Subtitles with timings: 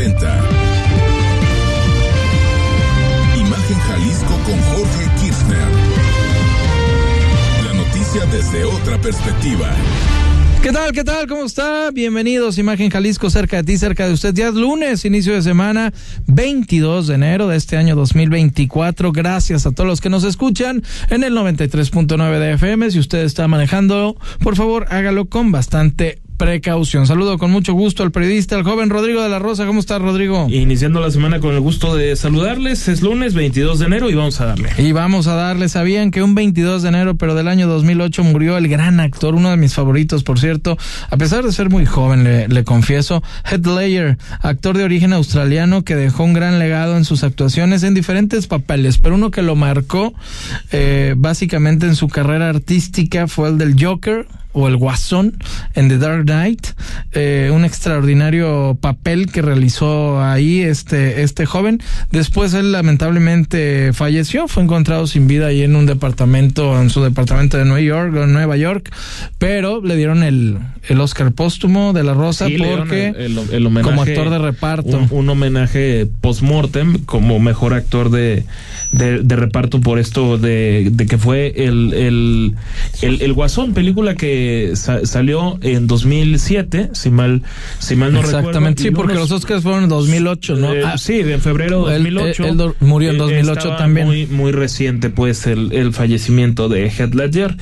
[0.00, 0.16] Imagen
[3.86, 5.68] Jalisco con Jorge Kirchner.
[7.66, 9.68] La noticia desde otra perspectiva.
[10.62, 10.92] ¿Qué tal?
[10.92, 11.26] ¿Qué tal?
[11.26, 11.90] ¿Cómo está?
[11.90, 14.32] Bienvenidos, Imagen Jalisco, cerca de ti, cerca de usted.
[14.32, 15.92] Ya es lunes, inicio de semana,
[16.26, 19.12] 22 de enero de este año 2024.
[19.12, 22.90] Gracias a todos los que nos escuchan en el 93.9 de FM.
[22.90, 27.06] Si usted está manejando, por favor, hágalo con bastante precaución.
[27.06, 29.66] Saludo con mucho gusto al periodista, el joven Rodrigo de la Rosa.
[29.66, 30.46] ¿Cómo está, Rodrigo?
[30.48, 32.88] Iniciando la semana con el gusto de saludarles.
[32.88, 34.70] Es lunes 22 de enero y vamos a darle.
[34.78, 35.68] Y vamos a darle.
[35.68, 39.50] Sabían que un 22 de enero, pero del año 2008, murió el gran actor, uno
[39.50, 40.78] de mis favoritos, por cierto.
[41.10, 45.84] A pesar de ser muy joven, le, le confieso, Heath Ledger, actor de origen australiano
[45.84, 49.56] que dejó un gran legado en sus actuaciones en diferentes papeles, pero uno que lo
[49.56, 50.14] marcó
[50.72, 55.36] eh, básicamente en su carrera artística fue el del Joker o el Guasón
[55.74, 56.66] en The Dark Knight,
[57.12, 61.80] eh, un extraordinario papel que realizó ahí este, este joven.
[62.12, 67.56] Después él lamentablemente falleció, fue encontrado sin vida ahí en un departamento, en su departamento
[67.58, 68.90] de Nueva York, o Nueva York,
[69.38, 73.66] pero le dieron el, el Oscar póstumo de la Rosa Sí, porque el- el- el
[73.66, 74.98] homenaje- como actor de reparto.
[74.98, 78.44] Un, un homenaje post-mortem como mejor actor de,
[78.92, 82.54] de, de reparto por esto de, de que fue el, el,
[83.02, 85.86] el, Guasón, película que sa- salió en
[86.20, 87.42] 2007, si mal,
[87.78, 88.38] si mal no recuerdo.
[88.40, 90.72] Exactamente, sí, Y porque unos- los Oscars fueron en 2008, ¿no?
[90.74, 92.44] Eh, Ah, sí, en febrero de Él- 2008.
[92.44, 94.06] él- él murió en Eh, 2008 estaba también.
[94.06, 97.56] Muy, muy reciente, pues, el, el fallecimiento de Heath Ledger.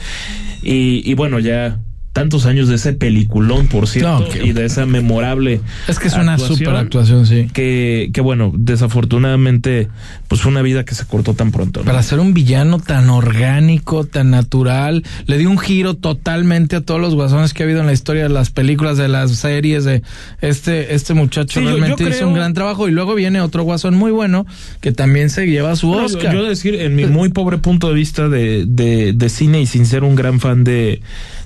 [0.63, 1.79] Y, y bueno, ya
[2.13, 5.61] tantos años de ese peliculón, por cierto, No, que- y de esa memorable.
[5.87, 7.49] es que es una super actuación, sí.
[7.53, 9.89] Que, que bueno, desafortunadamente,
[10.27, 11.81] pues fue una vida que se cortó tan pronto.
[11.81, 11.87] ¿no?
[11.87, 17.01] Para ser un villano tan orgánico, tan natural, le dio un giro totalmente a todos
[17.01, 20.03] los guasones que ha habido en la historia de las películas, de las series, de
[20.41, 23.63] este, este muchacho Sí, realmente yo hizo creo- un gran trabajo y luego viene otro
[23.63, 24.47] guasón muy bueno
[24.81, 26.35] que también se lleva su Oscar.
[26.35, 29.87] Yo decir, en mi muy pobre punto de vista de, de, de cine y sin
[29.87, 31.01] ser un gran fan de,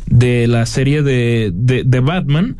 [0.07, 2.57] de la serie de, de, de Batman,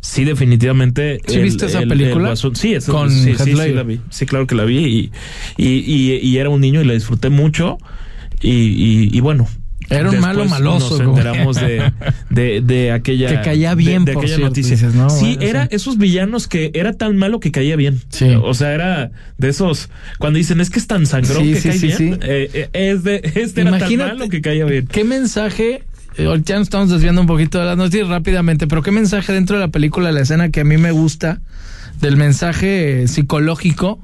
[0.00, 1.20] sí definitivamente.
[1.26, 2.30] ¿Sí viste esa película?
[2.30, 4.00] Guasón- sí, esa- Con sí, sí, sí la vi.
[4.10, 5.10] Sí, claro que la vi y,
[5.56, 7.78] y, y, y era un niño y la disfruté mucho
[8.42, 9.46] y, y, bueno.
[9.88, 11.92] Era un malo maloso, Nos enteramos de,
[12.30, 13.28] de, de aquella.
[13.28, 14.76] Que caía de- bien, de, por aquella cierto, noticia.
[14.76, 15.10] dices, ¿no?
[15.10, 15.68] sí, Bueno, era sí.
[15.72, 18.00] esos villanos que era tan malo que caía bien.
[18.08, 18.26] Sí.
[18.40, 19.88] O sea, era de esos.
[20.18, 22.20] Cuando dicen es que es tan sangrón Sí, que sí, cae sí, bien.
[22.22, 24.86] eh, eh, es de, este era tan Imagínate malo que caía bien.
[24.86, 25.82] ¿Qué mensaje?
[26.16, 29.56] Eh, ahorita nos estamos desviando un poquito de las noticias rápidamente, pero qué mensaje dentro
[29.56, 31.40] de la película, la escena que a mí me gusta,
[32.00, 34.00] del mensaje psicológico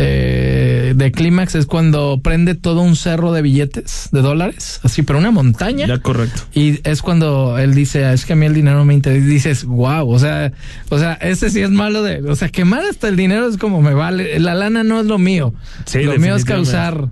[0.00, 5.18] eh, de Clímax es cuando prende todo un cerro de billetes de dólares, así, pero
[5.18, 5.86] una montaña.
[5.88, 6.42] Ya, correcto.
[6.54, 9.24] Y es cuando él dice, "Ah, es que a mí el dinero me interesa.
[9.26, 10.52] Y dices, wow, o sea,
[10.88, 13.82] o sea, este sí es malo de, o sea, quemar hasta el dinero es como
[13.82, 14.38] me vale.
[14.38, 15.52] La lana no es lo mío.
[15.84, 17.08] Sí, lo mío es causar,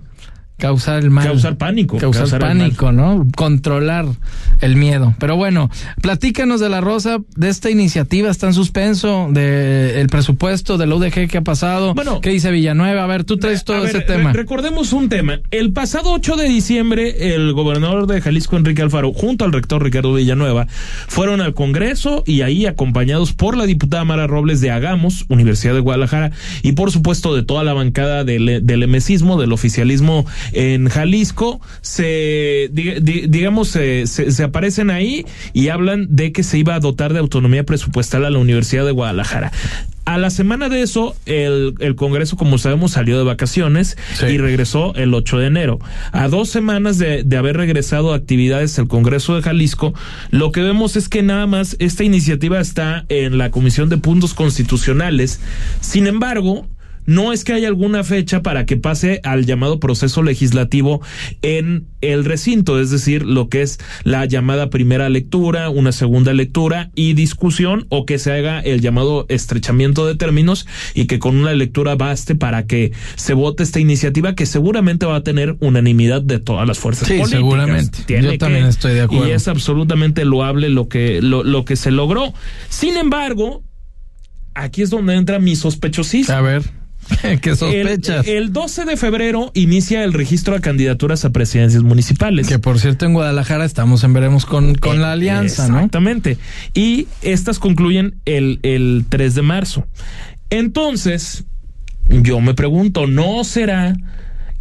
[0.57, 1.25] causar el mal.
[1.25, 1.97] Causar pánico.
[1.97, 3.25] Causar, pánico, ¿no?
[3.35, 4.05] Controlar
[4.61, 5.15] el miedo.
[5.19, 5.69] Pero bueno,
[6.01, 11.27] platícanos de la Rosa, de esta iniciativa, está en suspenso, de el presupuesto del UDG
[11.29, 11.93] que ha pasado.
[11.93, 12.21] Bueno.
[12.21, 13.03] ¿qué dice Villanueva?
[13.03, 14.33] A ver, tú traes todo ver, ese tema.
[14.33, 15.39] recordemos un tema.
[15.51, 20.13] El pasado 8 de diciembre, el gobernador de Jalisco, Enrique Alfaro, junto al rector Ricardo
[20.13, 20.67] Villanueva,
[21.07, 25.81] fueron al Congreso y ahí acompañados por la diputada Mara Robles de Agamos, Universidad de
[25.81, 26.31] Guadalajara,
[26.63, 32.69] y por supuesto de toda la bancada del, del emesismo, del oficialismo en Jalisco, se,
[32.71, 36.79] di- di- digamos, se, se, se aparecen ahí y hablan de que se iba a
[36.79, 39.51] dotar de autonomía presupuestal a la Universidad de Guadalajara.
[40.05, 44.27] A la semana de eso, el, el Congreso, como sabemos, salió de vacaciones Sí.
[44.27, 45.79] y regresó el 8 de enero.
[46.13, 49.93] A dos semanas de, de haber regresado a actividades el Congreso de Jalisco,
[50.31, 54.33] lo que vemos es que nada más esta iniciativa está en la Comisión de Puntos
[54.33, 55.41] Constitucionales.
[55.81, 56.65] Sin embargo,
[57.07, 61.01] no es que haya alguna fecha para que pase al llamado proceso legislativo
[61.41, 66.91] en el recinto, es decir, lo que es la llamada primera lectura, una segunda lectura
[66.93, 71.53] y discusión o que se haga el llamado estrechamiento de términos y que con una
[71.53, 76.39] lectura baste para que se vote esta iniciativa que seguramente va a tener unanimidad de
[76.39, 77.39] todas las fuerzas Sí, políticas.
[77.39, 77.99] seguramente.
[78.05, 79.27] Tiene Yo también estoy de acuerdo.
[79.27, 82.33] Y es absolutamente loable lo que, lo, lo que se logró.
[82.67, 83.63] Sin embargo,
[84.53, 86.35] aquí es donde entra mi sospechosismo.
[86.35, 86.63] A ver,
[87.41, 88.27] ¿qué sospechas?
[88.27, 92.47] El, el 12 de febrero inicia el registro de candidaturas a presidencias municipales.
[92.47, 95.77] Que por cierto en Guadalajara estamos en veremos con, con la alianza, ¿no?
[95.77, 96.37] Exactamente.
[96.73, 99.87] Y estas concluyen el, el 3 de marzo.
[100.49, 101.45] Entonces,
[102.09, 103.95] yo me pregunto, ¿no será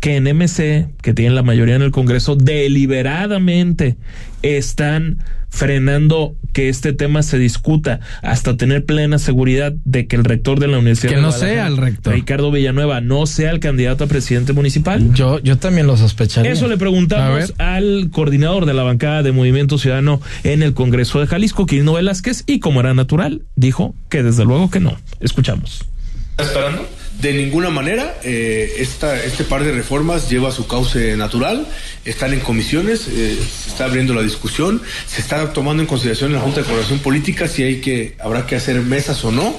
[0.01, 3.97] que en MC, que tienen la mayoría en el Congreso, deliberadamente
[4.43, 10.59] están frenando que este tema se discuta hasta tener plena seguridad de que el rector
[10.59, 14.07] de la Universidad que no sea el rector Ricardo Villanueva no sea el candidato a
[14.07, 15.13] presidente municipal.
[15.15, 16.51] Yo yo también lo sospecharía.
[16.51, 21.27] Eso le preguntamos al coordinador de la bancada de Movimiento Ciudadano en el Congreso de
[21.27, 24.97] Jalisco, Quirino Velázquez, y como era natural, dijo que desde luego que no.
[25.21, 25.85] Escuchamos.
[26.39, 26.87] esperando?
[27.21, 31.67] De ninguna manera, eh, esta, este par de reformas lleva su cauce natural,
[32.05, 36.37] están en comisiones, eh, se está abriendo la discusión, se está tomando en consideración en
[36.37, 39.59] la Junta de Coordinación Política si hay que, habrá que hacer mesas o no.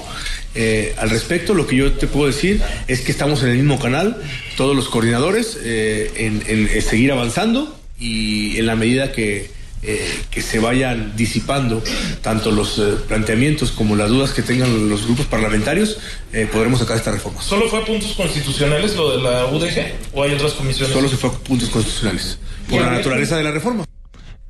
[0.54, 3.80] Eh, al respecto, lo que yo te puedo decir es que estamos en el mismo
[3.80, 4.16] canal,
[4.56, 9.50] todos los coordinadores, eh, en, en seguir avanzando y en la medida que
[9.82, 11.82] eh, que se vayan disipando
[12.20, 15.98] tanto los eh, planteamientos como las dudas que tengan los grupos parlamentarios,
[16.32, 17.40] eh, podremos sacar esta reforma.
[17.42, 20.92] ¿Solo fue a puntos constitucionales lo de la UDG o hay otras comisiones?
[20.92, 22.38] Solo se fue a puntos constitucionales,
[22.68, 23.84] por la naturaleza de la reforma.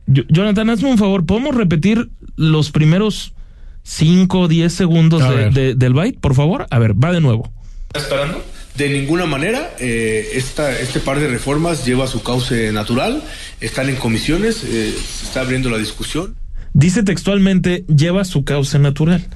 [0.07, 3.35] Jonathan, hazme un favor, ¿podemos repetir los primeros
[3.83, 5.23] 5 o 10 segundos
[5.55, 6.67] de, del byte, por favor?
[6.71, 7.53] A ver, va de nuevo.
[7.95, 8.43] ¿Esperando?
[8.79, 13.25] De ninguna manera, eh, esta, este par de reformas lleva su cauce natural,
[13.61, 16.37] están en comisiones, eh, se está abriendo la discusión.
[16.75, 19.27] Dice textualmente, lleva su cauce natural.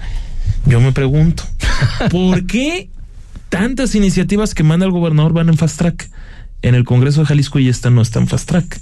[0.65, 1.43] Yo me pregunto,
[2.09, 2.89] ¿por qué
[3.49, 6.09] tantas iniciativas que manda el gobernador van en fast track?
[6.63, 8.81] En el Congreso de Jalisco y esta no está en fast track.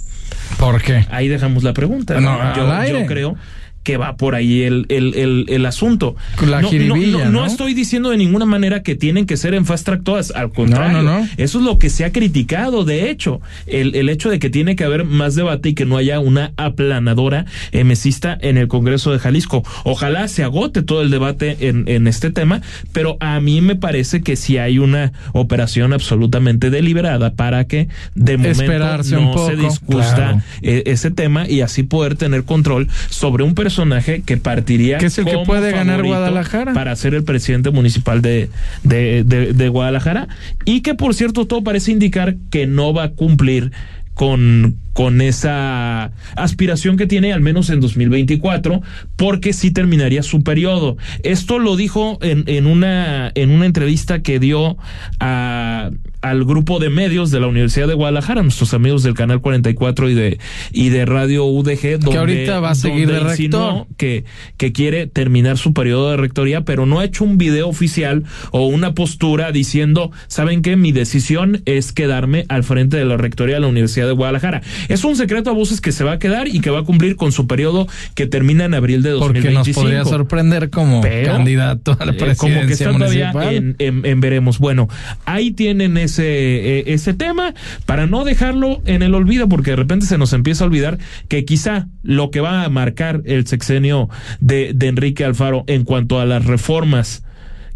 [0.59, 1.07] ¿Por qué?
[1.09, 2.21] Ahí dejamos la pregunta.
[2.21, 3.35] No, yo creo
[3.83, 6.15] que va por ahí el, el, el, el asunto.
[6.45, 9.85] La no, no, no, estoy diciendo de ninguna manera que tienen que ser en fast
[9.85, 14.09] track todas, al contrario, eso es lo que se ha criticado, de hecho, el, el
[14.09, 18.37] hecho de que tiene que haber más debate y que no haya una aplanadora emesista
[18.39, 19.63] en el Congreso de Jalisco.
[19.83, 22.61] Ojalá se agote todo el debate en, en este tema,
[22.93, 28.37] pero a mí me parece que si hay una operación absolutamente deliberada para que de
[28.37, 33.70] momento no se discuta eh, ese tema y así poder tener control sobre un personaje
[33.71, 36.73] personaje que partiría que es el que puede ganar Guadalajara.
[36.73, 38.49] para ser el presidente municipal de,
[38.83, 40.27] de, de Guadalajara.
[40.65, 43.71] Y que por cierto todo parece indicar que no va a cumplir
[44.13, 48.81] con, con esa aspiración que tiene al menos en 2024
[49.15, 50.97] porque sí terminaría su periodo.
[51.23, 54.77] Esto lo dijo en, en, una, en una entrevista que dio
[55.19, 55.91] a,
[56.21, 60.13] al grupo de medios de la Universidad de Guadalajara, nuestros amigos del Canal 44 y
[60.13, 60.39] de,
[60.71, 63.87] y de Radio UDG, donde, que ahorita va a seguir de rector.
[63.97, 64.25] Que,
[64.57, 68.67] que quiere terminar su periodo de rectoría, pero no ha hecho un video oficial o
[68.67, 70.75] una postura diciendo, ¿saben qué?
[70.75, 74.61] Mi decisión es quedarme al frente de la rectoría de la Universidad de Guadalajara.
[74.89, 77.15] Es un secreto a voces que se va a quedar y que va a cumplir
[77.15, 79.53] con su periodo que termina en abril de 2025.
[79.53, 83.75] Porque nos podría sorprender como candidato a la presidencia eh, Como que está todavía en,
[83.79, 84.59] en, veremos.
[84.59, 84.87] Bueno,
[85.25, 87.53] ahí tienen ese, eh, ese tema
[87.85, 90.97] para no dejarlo en el olvido, porque de repente se nos empieza a olvidar
[91.27, 96.19] que quizá lo que va a marcar el sexenio de, de Enrique Alfaro en cuanto
[96.19, 97.23] a las reformas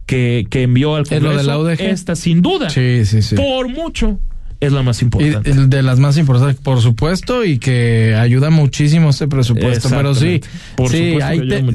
[0.05, 1.81] que, que envió al Congreso, ¿Es lo de la UDG?
[1.81, 3.35] esta sin duda, sí, sí, sí.
[3.35, 4.19] por mucho
[4.59, 5.49] es la más importante.
[5.49, 9.89] Y de las más importantes, por supuesto, y que ayuda muchísimo este presupuesto.
[9.89, 10.41] Pero sí,
[10.75, 11.17] por sí,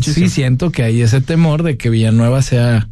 [0.01, 2.89] sí siento que hay ese temor de que Villanueva sea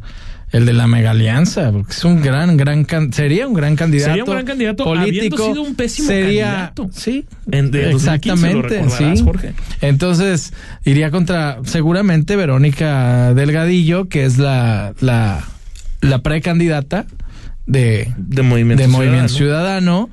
[0.51, 4.09] el de la mega alianza, porque es un gran, gran, sería un gran candidato.
[4.09, 5.47] Sería un gran candidato político.
[5.47, 6.89] sido un pésimo sería, candidato.
[6.91, 9.23] Sí, exactamente, sí.
[9.23, 9.53] Jorge.
[9.81, 10.53] Entonces,
[10.85, 15.45] iría contra, seguramente, Verónica Delgadillo, que es la, la,
[16.01, 17.05] la precandidata
[17.69, 20.09] de, de Movimiento, de movimiento ciudadano.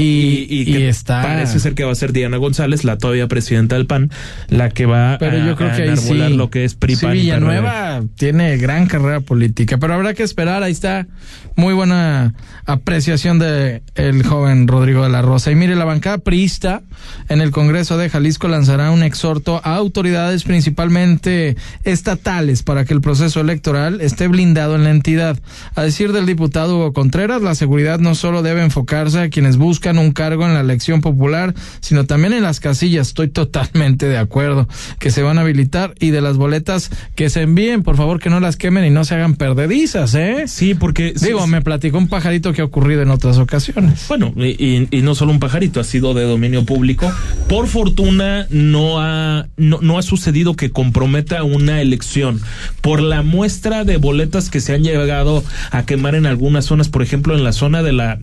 [0.00, 3.86] Y, y, está parece ser que va a ser Diana González, la todavía presidenta del
[3.86, 4.10] PAN,
[4.48, 8.02] la que va pero a, yo creo que sí, lo que es PRI, sí, Villanueva
[8.14, 11.08] tiene gran carrera política, pero habrá que esperar, ahí está
[11.56, 12.34] muy buena
[12.66, 15.50] apreciación de el joven Rodrigo de la Rosa.
[15.50, 16.82] Y mire, la bancada priista
[17.28, 23.00] en el Congreso de Jalisco lanzará un exhorto a autoridades principalmente estatales para que el
[23.00, 25.40] proceso electoral esté blindado en la entidad.
[25.74, 29.87] A decir del diputado Hugo Contreras, la seguridad no solo debe enfocarse a quienes buscan
[29.96, 33.08] un cargo en la elección popular, sino también en las casillas.
[33.08, 34.68] Estoy totalmente de acuerdo
[34.98, 38.28] que se van a habilitar y de las boletas que se envíen, por favor que
[38.28, 40.44] no las quemen y no se hagan perdedizas, ¿eh?
[40.46, 44.04] Sí, porque digo, me platicó un pajarito que ha ocurrido en otras ocasiones.
[44.08, 47.10] Bueno, y, y, no solo un pajarito, ha sido de dominio público.
[47.48, 52.40] Por fortuna no ha, no, no ha sucedido que comprometa una elección.
[52.80, 57.02] Por la muestra de boletas que se han llegado a quemar en algunas zonas, por
[57.02, 58.18] ejemplo, en la zona de la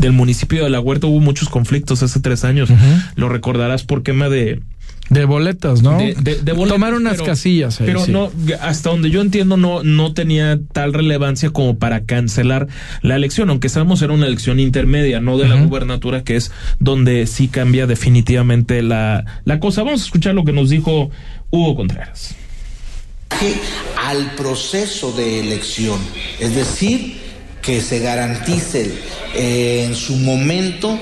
[0.00, 2.68] del municipio de La Huerta hubo muchos conflictos hace tres años.
[3.16, 4.60] Lo recordarás por quema de
[5.10, 5.96] De boletas, ¿no?
[5.98, 8.12] De, de- de boletas, Tomar unas pero- casillas ahí, Pero sí.
[8.12, 12.68] no, hasta donde yo entiendo, no, no tenía tal relevancia como para cancelar
[13.00, 17.26] la elección, aunque sabemos era una elección intermedia, no de la gubernatura, que es donde
[17.26, 19.82] sí cambia definitivamente la, la cosa.
[19.82, 21.10] Vamos a escuchar lo que nos dijo
[21.50, 22.34] Hugo Contreras.
[24.06, 25.98] al proceso de elección,
[26.40, 27.17] es decir,
[27.68, 28.90] que se garantice
[29.34, 30.98] eh, en su momento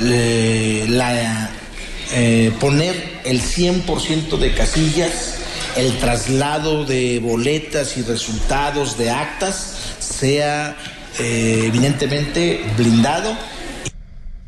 [0.00, 1.50] eh, la,
[2.12, 2.94] eh, poner
[3.24, 5.38] el 100% de casillas,
[5.76, 10.76] el traslado de boletas y resultados de actas sea
[11.18, 13.36] evidentemente blindado.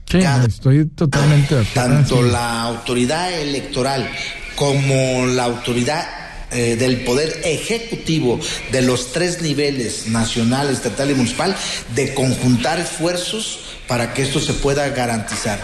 [0.09, 4.09] Sí, estoy totalmente tanto la autoridad electoral
[4.55, 8.39] como la autoridad eh, del poder ejecutivo
[8.73, 11.57] de los tres niveles, nacional, estatal y municipal,
[11.95, 15.61] de conjuntar esfuerzos para que esto se pueda garantizar.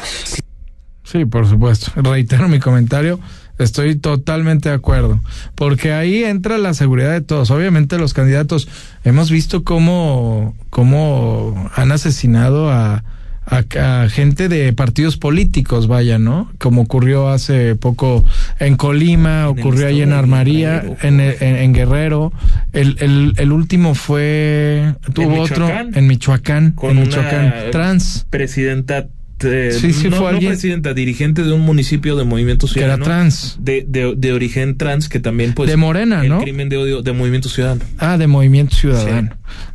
[1.04, 1.92] Sí, por supuesto.
[1.96, 3.20] Reitero mi comentario.
[3.58, 5.20] Estoy totalmente de acuerdo.
[5.54, 7.50] Porque ahí entra la seguridad de todos.
[7.50, 8.66] Obviamente los candidatos
[9.04, 13.04] hemos visto cómo, cómo han asesinado a,
[13.46, 16.50] a, a gente de partidos políticos, vaya, ¿no?
[16.58, 18.24] Como ocurrió hace poco
[18.58, 20.96] en Colima, En ocurrió ahí en Armaría, Guerrero.
[21.02, 22.32] en, en, en Guerrero.
[22.72, 25.90] El, el, el último fue, tuvo otro Michoacán.
[25.94, 28.26] en Michoacán, Con en una Michoacán, trans.
[28.30, 29.06] Presidenta.
[29.42, 32.94] Sí, sí, no, fue no alguien- presidenta, dirigente de un municipio de Movimiento Que era
[32.96, 33.04] Ciudadano.
[33.04, 33.56] trans.
[33.60, 35.68] De, de, de origen trans, que también, pues.
[35.70, 36.40] De Morena, el ¿no?
[36.40, 37.82] crimen de odio de Movimiento Ciudadano.
[37.98, 39.30] Ah, de Movimiento Ciudadano.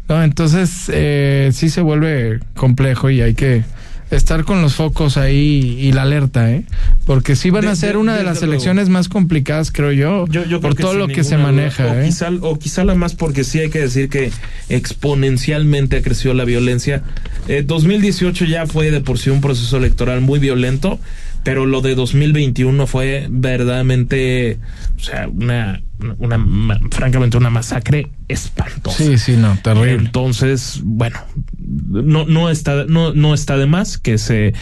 [0.09, 3.63] No, entonces eh, sí se vuelve complejo y hay que
[4.09, 6.63] estar con los focos ahí y la alerta, ¿eh?
[7.05, 8.53] Porque sí van De- a ser de- una de las luego.
[8.53, 11.45] elecciones más complicadas, creo yo, Yo, yo por creo todo sin lo que se duda.
[11.45, 12.05] maneja, o, ¿eh?
[12.05, 14.31] quizá, o quizá la más porque sí hay que decir que
[14.69, 17.03] exponencialmente ha crecido la violencia.
[17.47, 20.99] Eh, 2018 ya fue de por sí un proceso electoral muy violento,
[21.47, 24.59] pero lo de 2021 fue verdaderamente,
[24.97, 25.81] o sea, una,
[26.19, 28.97] una, francamente una masacre espantosa.
[29.01, 29.93] Sí, sí, no, terrible.
[29.93, 31.17] Entonces, bueno,
[31.57, 34.55] no, no está, no, no está de más que se,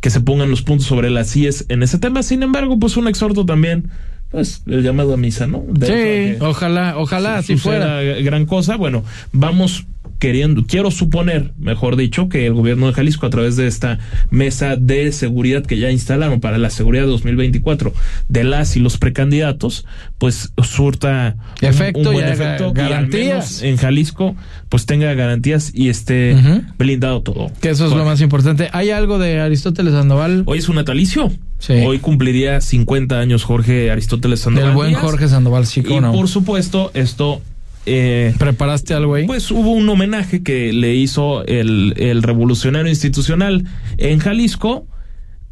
[0.00, 2.22] que se pongan los puntos sobre las IES en ese tema.
[2.22, 3.90] Sin embargo, pues un exhorto también,
[4.30, 5.62] pues, el llamado a misa, ¿no?
[5.68, 8.00] De Sí, ojalá, ojalá así fuera.
[8.00, 8.76] gran cosa.
[8.76, 9.84] Bueno, vamos
[10.20, 13.98] queriendo, quiero suponer, mejor dicho, que el gobierno de Jalisco a través de esta
[14.30, 17.92] mesa de seguridad que ya instalaron para la seguridad 2024
[18.28, 19.86] de las y los precandidatos,
[20.18, 23.28] pues surta Efecto un, buen y efecto y al garantías.
[23.28, 24.36] menos en Jalisco
[24.68, 26.36] pues tenga garantías y esté
[26.78, 27.50] blindado todo.
[27.60, 28.68] Que eso es lo más importante.
[28.72, 30.44] ¿Hay algo de Aristóteles Sandoval?
[30.46, 31.32] Hoy es un natalicio.
[31.58, 31.72] Sí.
[31.84, 34.68] Hoy cumpliría 50 años Jorge Aristóteles Sandoval.
[34.68, 35.00] Del buen Díaz.
[35.00, 36.12] Jorge Sandoval, sí, Y no.
[36.12, 37.42] por supuesto, esto
[37.92, 39.26] eh, ¿Preparaste algo ahí?
[39.26, 43.66] Pues hubo un homenaje que le hizo el, el revolucionario institucional
[43.98, 44.86] en Jalisco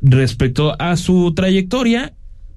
[0.00, 2.12] respecto a su trayectoria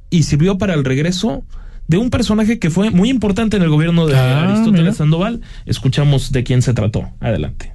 [0.10, 1.44] y sirvió para el regreso
[1.88, 4.94] de un personaje que fue muy importante en el gobierno de Ah, Aristóteles mira.
[4.94, 5.42] Sandoval.
[5.66, 7.10] Escuchamos de quién se trató.
[7.20, 7.74] Adelante.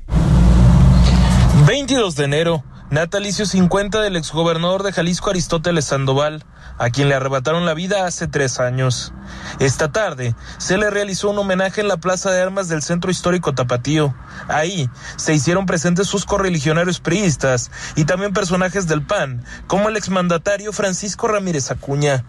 [1.66, 6.44] 22 de enero, natalicio 50 del exgobernador de Jalisco Aristóteles Sandoval,
[6.78, 9.12] a quien le arrebataron la vida hace tres años.
[9.58, 13.54] Esta tarde se le realizó un homenaje en la Plaza de Armas del Centro Histórico
[13.54, 14.14] Tapatío.
[14.48, 20.72] Ahí se hicieron presentes sus correligionarios priistas y también personajes del PAN, como el exmandatario
[20.72, 22.24] Francisco Ramírez Acuña.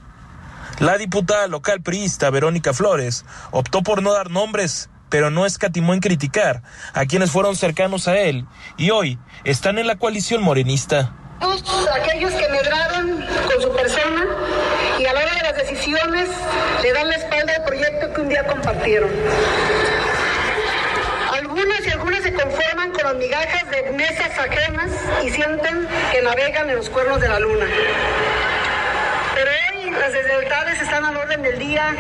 [0.80, 6.00] La diputada local priista Verónica Flores optó por no dar nombres, pero no escatimó en
[6.00, 6.62] criticar
[6.94, 8.46] a quienes fueron cercanos a él
[8.78, 11.14] y hoy están en la coalición morenista.
[11.40, 14.26] Todos aquellos que medraron con su persona
[15.00, 16.30] y a la hora de las decisiones
[16.82, 19.10] le dan la espalda al proyecto que un día compartieron.
[21.34, 24.92] Algunas y algunas se conforman con las migajas de mesas ajenas
[25.24, 27.66] y sienten que navegan en los cuernos de la luna.
[29.36, 31.96] Pero hoy las deslealtades están al orden del día.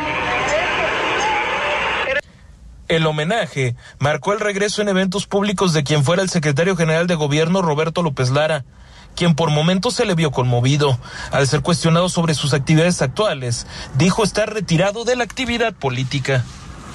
[2.87, 7.15] El homenaje marcó el regreso en eventos públicos de quien fuera el secretario general de
[7.15, 8.63] gobierno Roberto López Lara,
[9.15, 10.97] quien por momentos se le vio conmovido.
[11.31, 13.67] Al ser cuestionado sobre sus actividades actuales,
[13.97, 16.45] dijo estar retirado de la actividad política.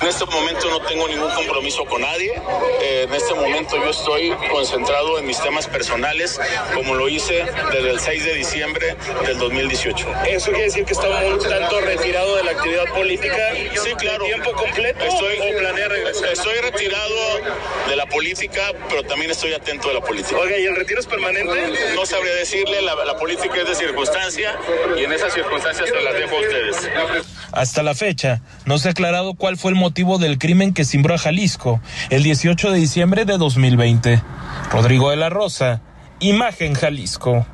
[0.02, 2.32] En este momento no tengo ningún compromiso con nadie.
[2.80, 6.40] Eh, en este momento yo estoy concentrado en mis temas personales,
[6.74, 10.04] como lo hice desde el 6 de diciembre del 2018.
[10.26, 13.54] ¿Eso quiere decir que está un tanto retirado de la actividad política?
[13.80, 14.24] Sí, claro.
[14.24, 16.32] ¿Tiempo completo Estoy, o planea regresar?
[16.32, 17.14] estoy retirado
[17.88, 20.36] de la política, pero también estoy atento de la política.
[20.36, 21.94] Oiga, ¿y el retiro es permanente?
[21.94, 24.58] No sabría decirle, la, la política es de circunstancia
[24.96, 26.88] y en esas circunstancias se las dejo a ustedes.
[27.52, 31.14] Hasta la fecha, no se ha aclarado cuál fue el motivo del crimen que cimbró
[31.14, 34.22] a Jalisco el 18 de diciembre de 2020.
[34.70, 35.82] Rodrigo de la Rosa,
[36.18, 37.46] Imagen Jalisco.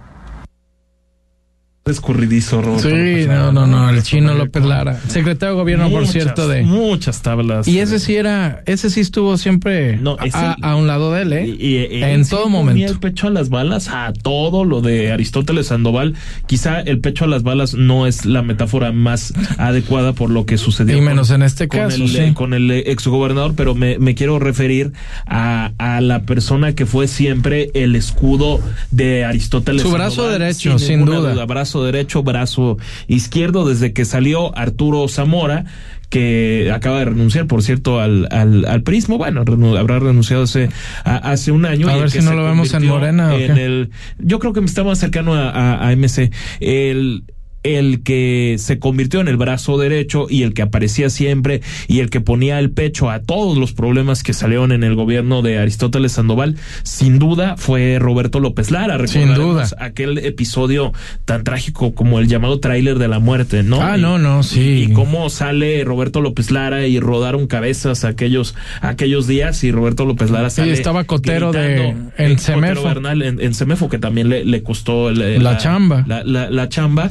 [1.91, 5.01] Escurridizo, Roberto Sí, López no, no, no, el chino López Lara.
[5.09, 6.63] Secretario de Gobierno, por cierto, de...
[6.63, 7.67] Muchas tablas.
[7.69, 11.23] Y ese sí era, ese sí estuvo siempre No, a, ese- a un lado de
[11.23, 11.47] él, ¿eh?
[11.47, 12.93] Y- y- en sí todo ponía momento.
[12.93, 16.15] el pecho a las balas a todo lo de Aristóteles Sandoval.
[16.47, 20.59] Quizá el pecho a las balas no es la metáfora más adecuada por lo que
[20.59, 20.97] sucedió.
[20.97, 22.33] Y menos en este con caso, el, sí.
[22.35, 24.93] con el exgobernador, pero me, me quiero referir
[25.27, 29.83] a, a la persona que fue siempre el escudo de Aristóteles.
[29.83, 31.45] Su brazo Sandoval, derecho, sin ninguna duda.
[31.47, 35.65] Brazo derecho, brazo izquierdo, desde que salió Arturo Zamora
[36.11, 39.19] que acaba de renunciar, por cierto, al, al, al prismo.
[39.19, 40.71] Bueno, renu- habrá renunciado hace,
[41.05, 41.87] a- hace un año.
[41.89, 44.85] A ver si no lo vemos en Morena, ¿o en el- yo creo que está
[44.85, 46.31] más cercano a, a- a MC.
[46.61, 47.25] El,
[47.63, 52.09] el que se convirtió en el brazo derecho y el que aparecía siempre y el
[52.11, 56.13] que ponía el pecho a todos los problemas que salieron en el gobierno de Aristóteles
[56.13, 58.99] Sandoval, sin duda fue Roberto López Lara.
[59.07, 59.67] Sin duda.
[59.79, 60.93] aquel episodio
[61.25, 63.81] tan trágico como el llamado tráiler de la muerte, ¿no?
[63.83, 64.87] Ah, Y- no, no, sí.
[64.89, 70.31] Y, cómo sale Roberto López Lara y rodaron cabezas aquellos aquellos días y Roberto López
[70.31, 72.85] Lara sale estaba Cotero de- en Semefo.
[72.85, 76.05] Bernal en, en Semefo que también le, le costó el- La chamba.
[76.07, 77.11] la, la- la chamba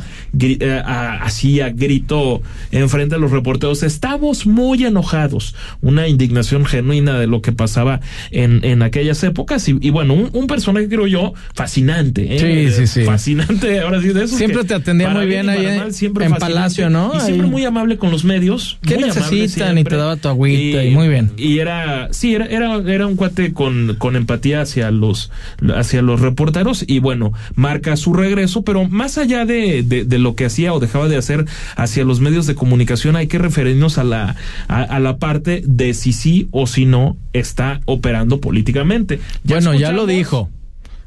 [0.86, 7.42] así a grito enfrente a los reporteros estamos muy enojados una indignación genuina de lo
[7.42, 8.00] que pasaba
[8.32, 12.70] en, en aquellas épocas y, y bueno un, un personaje creo yo fascinante ¿eh?
[12.72, 13.04] Sí, sí, sí.
[13.06, 17.12] fascinante ahora sí de eso Siempre te atendía muy bien ahí en- en Palacio, ¿no?
[17.16, 19.34] y siempre muy amable con los medios ¿Qué necesitan?
[19.38, 19.84] Y siempre.
[19.84, 21.32] te daba tu agüita y muy bien.
[21.38, 25.32] y era sí era era, era un cuate con, con empatía hacia los
[25.76, 30.27] hacia los reporteros y bueno marca su regreso pero más allá de, de, de lo
[30.36, 34.04] que hacía o dejaba de hacer hacia los medios de comunicación hay que referirnos a
[34.04, 34.36] la
[34.68, 39.92] a, a la parte de si sí o si no está operando políticamente Bueno, ya
[39.92, 40.50] lo dijo.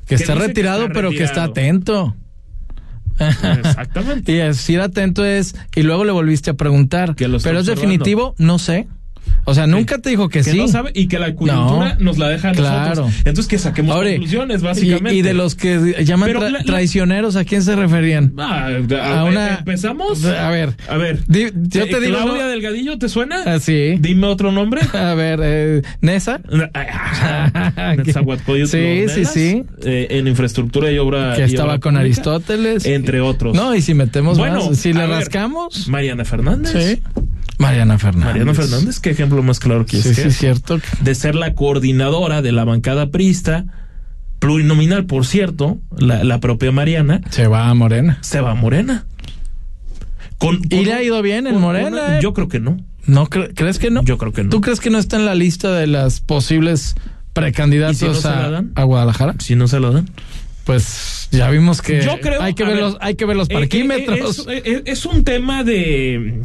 [0.06, 2.16] Que está que retirado, está pero que está atento.
[3.18, 7.14] exactamente Y decir atento es, y luego le volviste a preguntar.
[7.14, 8.88] Que lo Pero es definitivo, no sé.
[9.44, 10.58] O sea, nunca te dijo que, que sí.
[10.58, 12.04] no sabe y que la coyuntura No.
[12.04, 12.88] nos la deja a Claro.
[12.88, 17.36] nosotros entonces que saquemos Ahora, conclusiones básicamente Y, de los que llaman tra- la- traicioneros,
[17.36, 18.32] ¿a quién se referían?
[18.38, 18.68] Ah,
[19.02, 22.48] a, A una- empezamos A ver, a ver Di- yo te Eh, digo, Claudia ¿no?
[22.50, 23.96] Delgadillo te suena Ah, sí.
[23.98, 26.40] dime otro nombre A ver, eh, Nesa.
[27.96, 29.62] Netzahualcóyotl Sí, sí, Ornelas, sí.
[29.84, 32.84] eh, en infraestructura y obra Que estaba obra con pública, Aristóteles.
[32.86, 35.88] entre otros No, y si metemos Bueno, más, si le rascamos.
[35.88, 37.02] Mariana Fernández Sí.
[37.60, 38.26] Mariana Fernández.
[38.26, 40.80] Mariana Fernández qué ejemplo más claro que Sí, es sí, que es cierto.
[41.00, 43.66] de ser la coordinadora de la bancada prista
[44.40, 48.18] plurinominal por cierto la, la propia Mariana Se va a Morena.
[48.22, 49.04] se va a Morena
[50.38, 52.16] con, ¿Y le ha ido bien en Morena?
[52.16, 52.20] eh?
[52.22, 54.02] yo creo que no ¿No cre- crees que no?
[54.04, 54.50] Yo creo que no.
[54.50, 56.94] ¿Tú crees que no está en la lista de las posibles
[57.32, 59.34] precandidatos ¿Y si no se la a, a Guadalajara?
[59.38, 60.08] si no se la dan
[60.70, 63.50] Pues ya vimos que Yo creo, hay que ver ver, los hay que ver los
[63.50, 64.46] Eh, parquímetros.
[64.48, 66.42] eh, Es, eh, es un tema de,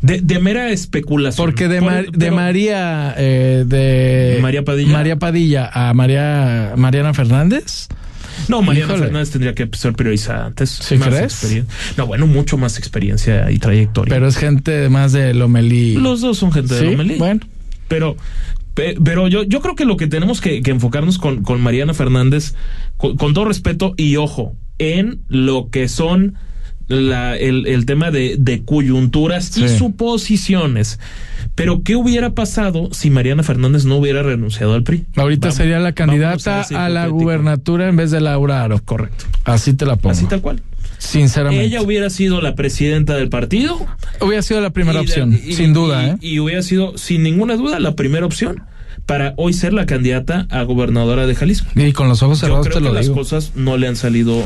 [0.00, 1.44] de, de mera especulación.
[1.46, 4.92] porque de, Por- Mar- de María eh, de María Padilla.
[4.92, 7.88] María Padilla a María Mariana Fernández.
[8.48, 9.04] No, Mariana Híjole.
[9.04, 10.70] Fernández tendría que ser priorizada antes.
[10.70, 11.64] ¿Sí Más crees?
[11.96, 14.12] No, bueno, mucho más experiencia y trayectoria.
[14.12, 15.96] Pero es gente más de Lomelí.
[15.96, 17.14] Los dos son gente Sí, de Lomelí.
[17.16, 17.40] bueno.
[17.88, 18.22] Pero, pe-
[18.74, 22.54] pero yo, yo creo que lo que tenemos que, que enfocarnos con, con Mariana Fernández,
[22.96, 26.34] con, con todo respeto y ojo, en lo que son
[26.88, 30.98] la, el, el tema de, de coyunturas y suposiciones.
[31.54, 35.04] Pero, ¿qué hubiera pasado si Mariana Fernández no hubiera renunciado al PRI?
[35.16, 38.80] Ahorita Vamos- sería la candidata ese a la gubernatura en vez de Laura Aro.
[38.82, 39.26] Correcto.
[39.44, 40.12] Así te la pongo.
[40.12, 40.62] Así tal cual.
[41.02, 41.64] Sinceramente.
[41.64, 43.84] Ella hubiera sido la presidenta del partido.
[44.20, 46.16] hubiera sido la primera Y opción, y- sin duda, y- ¿eh?
[46.20, 48.62] Y hubiera sido, sin ninguna duda, la primera opción
[49.06, 51.68] para hoy ser la candidata a gobernadora de Jalisco.
[51.74, 53.96] Y con los ojos Yo cerrados creo te que lo las cosas no le han
[53.96, 54.42] salido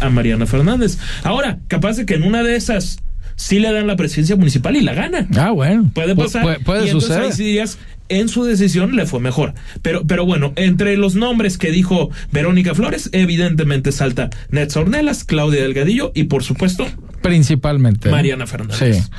[0.00, 0.98] a Mariana Fernández.
[1.24, 2.98] Ahora, capaz de que en una de esas
[3.34, 5.26] sí le dan la presidencia municipal y la gana.
[5.36, 5.90] Ah, bueno.
[5.92, 6.42] Puede Pu- pasar.
[6.42, 7.26] Puede, puede y entonces suceder.
[7.30, 9.54] ahí sí dirías, en su decisión le fue mejor.
[9.82, 15.62] Pero, pero bueno, entre los nombres que dijo Verónica Flores, evidentemente salta Netza Ornelas, Claudia
[15.62, 16.86] Delgadillo y por supuesto
[17.22, 18.10] Principalmente.
[18.10, 18.96] Mariana Fernández.
[18.96, 19.10] Sí.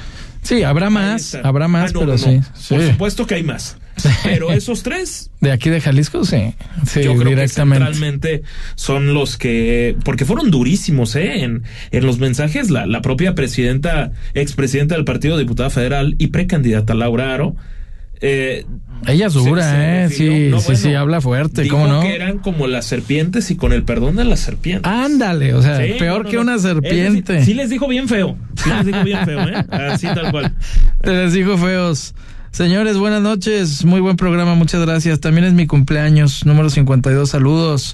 [0.44, 2.44] Sí, habrá más, habrá más, Ah, no, pero no, sí, no.
[2.56, 2.76] sí.
[2.76, 3.78] Por supuesto que hay más.
[4.24, 6.54] Pero esos tres, De aquí de Jalisco, sí.
[6.86, 7.84] Sí, yo creo directamente.
[7.86, 8.44] que centralmente
[8.76, 11.44] son los que, porque fueron durísimos, ¿eh?
[11.44, 16.94] En, en los mensajes, la, la propia presidenta, expresidenta del Partido Diputada Federal y precandidata
[16.94, 17.56] Laura Aro,
[18.22, 18.66] eh,
[19.06, 20.10] Ella dura, ¿eh?
[20.10, 22.02] sí, no, sí, bueno, sí, habla fuerte, dijo ¿cómo no?
[22.02, 24.92] que eran como las serpientes y con el perdón de las serpientes.
[24.92, 27.44] Ándale, o sea, Sí, peor no, no, que una serpiente.
[27.46, 28.38] sí les dijo bien feo.
[28.56, 29.66] Sí les dijo bien feo, ¿eh?
[29.70, 30.54] Así tal cual.
[31.02, 32.14] Te les digo feos.
[32.52, 33.86] Señores, buenas noches.
[33.86, 35.20] Muy buen programa, muchas gracias.
[35.20, 37.30] También es mi cumpleaños, número 52.
[37.30, 37.94] Saludos.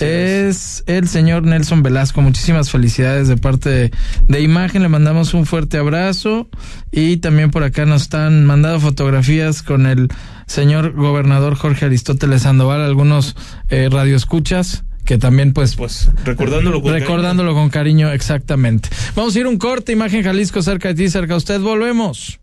[0.00, 2.20] Es el señor Nelson Velasco.
[2.22, 3.90] Muchísimas felicidades de parte de,
[4.28, 4.82] de, Imagen.
[4.82, 6.48] Le mandamos un fuerte abrazo.
[6.92, 10.08] Y también por acá nos están mandando fotografías con el
[10.46, 13.34] señor gobernador Jorge Aristóteles Sandoval, algunos
[13.68, 17.62] eh, radioescuchas que también pues pues recordándolo con recordándolo cariño.
[17.62, 18.88] con cariño exactamente.
[19.14, 22.40] Vamos a ir un corte, imagen Jalisco cerca de ti, cerca de usted, volvemos.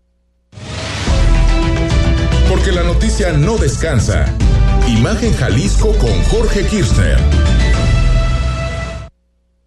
[2.52, 4.26] Porque la noticia no descansa.
[4.86, 7.18] Imagen Jalisco con Jorge Kirchner.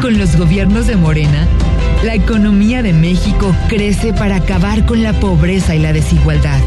[0.00, 1.46] Con los gobiernos de Morena,
[2.02, 6.60] la economía de México crece para acabar con la pobreza y la desigualdad.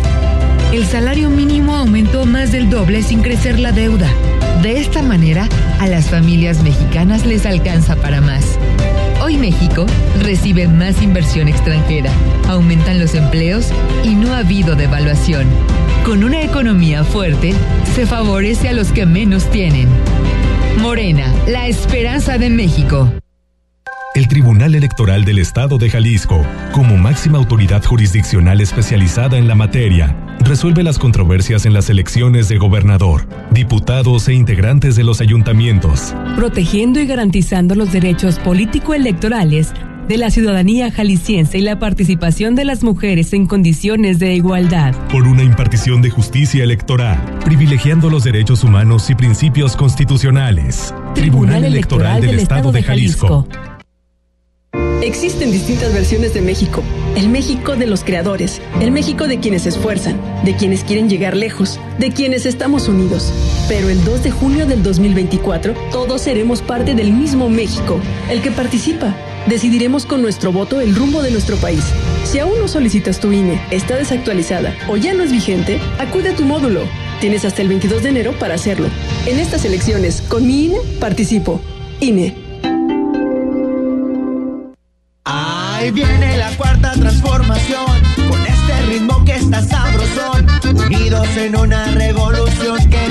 [0.71, 4.09] El salario mínimo aumentó más del doble sin crecer la deuda.
[4.61, 8.57] De esta manera, a las familias mexicanas les alcanza para más.
[9.21, 9.85] Hoy México
[10.21, 12.11] recibe más inversión extranjera,
[12.47, 13.69] aumentan los empleos
[14.03, 15.47] y no ha habido devaluación.
[16.05, 17.53] Con una economía fuerte,
[17.95, 19.89] se favorece a los que menos tienen.
[20.85, 23.11] Morena, la esperanza de México.
[24.13, 30.15] El Tribunal Electoral del Estado de Jalisco, como máxima autoridad jurisdiccional especializada en la materia,
[30.41, 36.99] resuelve las controversias en las elecciones de gobernador, diputados e integrantes de los ayuntamientos, protegiendo
[36.99, 39.73] y garantizando los derechos político-electorales
[40.07, 44.93] de la ciudadanía jalisciense y la participación de las mujeres en condiciones de igualdad.
[45.09, 50.93] Por una impartición de justicia electoral, privilegiando los derechos humanos y principios constitucionales.
[51.13, 53.47] Tribunal, Electoral, del, Estado, de Jalisco.
[55.01, 56.81] Existen distintas versiones de México.
[57.15, 61.37] El México de los creadores, el México de quienes se esfuerzan, de quienes quieren llegar
[61.37, 63.31] lejos, de quienes estamos unidos.
[63.67, 68.51] Pero el 2 de junio del 2024, todos seremos parte del mismo México, el que
[68.51, 69.15] participa.
[69.47, 71.83] Decidiremos con nuestro voto el rumbo de nuestro país.
[72.23, 76.35] Si aún no solicitas tu INE, está desactualizada o ya no es vigente, acude a
[76.35, 76.81] tu módulo.
[77.21, 78.87] Tienes hasta el 22 de enero para hacerlo.
[79.27, 81.61] En estas elecciones, con mi INE, participo.
[81.99, 82.35] INE.
[85.23, 87.85] Ahí viene la cuarta transformación,
[88.27, 90.47] con este ritmo que está sabrosón,
[90.85, 93.04] unidos en una revolución que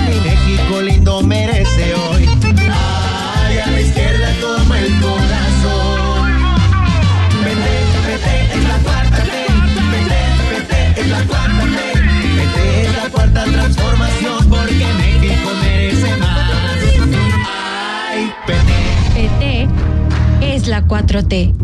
[21.03, 21.64] 4T.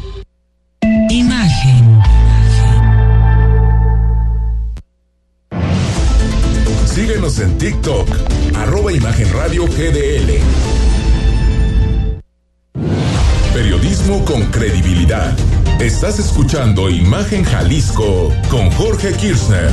[0.81, 2.01] Imagen.
[6.85, 8.07] Síguenos en TikTok,
[8.55, 10.39] arroba Imagen Radio GDL.
[13.53, 15.37] Periodismo con credibilidad.
[15.79, 19.69] Estás escuchando Imagen Jalisco con Jorge Kirchner.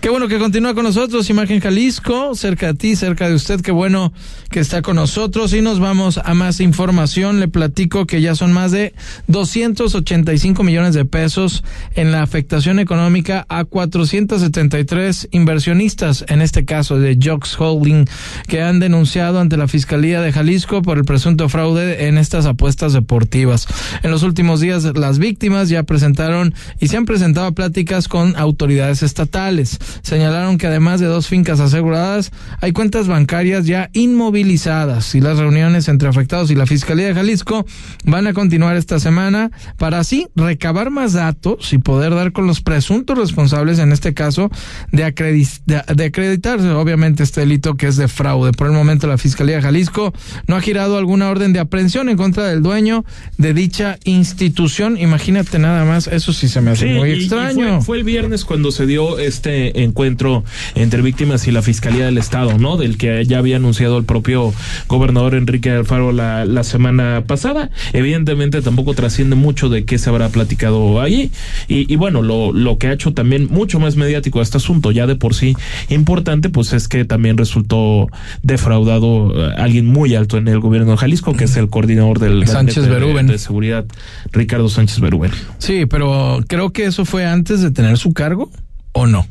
[0.00, 3.72] Qué bueno que continúa con nosotros, Imagen Jalisco, cerca de ti, cerca de usted, qué
[3.72, 4.12] bueno
[4.48, 7.40] que está con nosotros y nos vamos a más información.
[7.40, 8.94] Le platico que ya son más de
[9.26, 11.64] 285 millones de pesos
[11.96, 18.04] en la afectación económica a 473 inversionistas, en este caso de Jocks Holding,
[18.46, 22.92] que han denunciado ante la Fiscalía de Jalisco por el presunto fraude en estas apuestas
[22.92, 23.66] deportivas.
[24.04, 29.02] En los últimos días, las víctimas ya presentaron y se han presentado pláticas con autoridades
[29.02, 29.80] estatales.
[30.02, 35.88] Señalaron que además de dos fincas aseguradas, hay cuentas bancarias ya inmovilizadas y las reuniones
[35.88, 37.64] entre afectados y la Fiscalía de Jalisco
[38.04, 42.60] van a continuar esta semana para así recabar más datos y poder dar con los
[42.60, 44.50] presuntos responsables, en este caso,
[44.92, 48.52] de, de acreditarse, obviamente, este delito que es de fraude.
[48.52, 50.12] Por el momento, la Fiscalía de Jalisco
[50.46, 53.04] no ha girado alguna orden de aprehensión en contra del dueño
[53.36, 54.98] de dicha institución.
[54.98, 57.80] Imagínate nada más, eso sí se me hace muy extraño.
[57.82, 62.58] fue, el viernes cuando se dio este encuentro entre víctimas y la Fiscalía del Estado,
[62.58, 62.76] ¿no?
[62.76, 64.52] Del que ya había anunciado el propio
[64.88, 67.70] gobernador Enrique Alfaro la, la semana pasada.
[67.92, 71.30] Evidentemente tampoco trasciende mucho de qué se habrá platicado allí.
[71.68, 75.06] Y, y bueno, lo, lo que ha hecho también mucho más mediático este asunto, ya
[75.06, 75.54] de por sí
[75.88, 78.08] importante, pues es que también resultó
[78.42, 82.46] defraudado eh, alguien muy alto en el gobierno de Jalisco, que es el coordinador del
[82.46, 83.84] Sánchez de, de, seguridad,
[84.32, 85.30] Ricardo Sánchez Berúben.
[85.58, 88.50] Sí, pero creo que eso fue antes de tener su cargo
[88.92, 89.26] o no.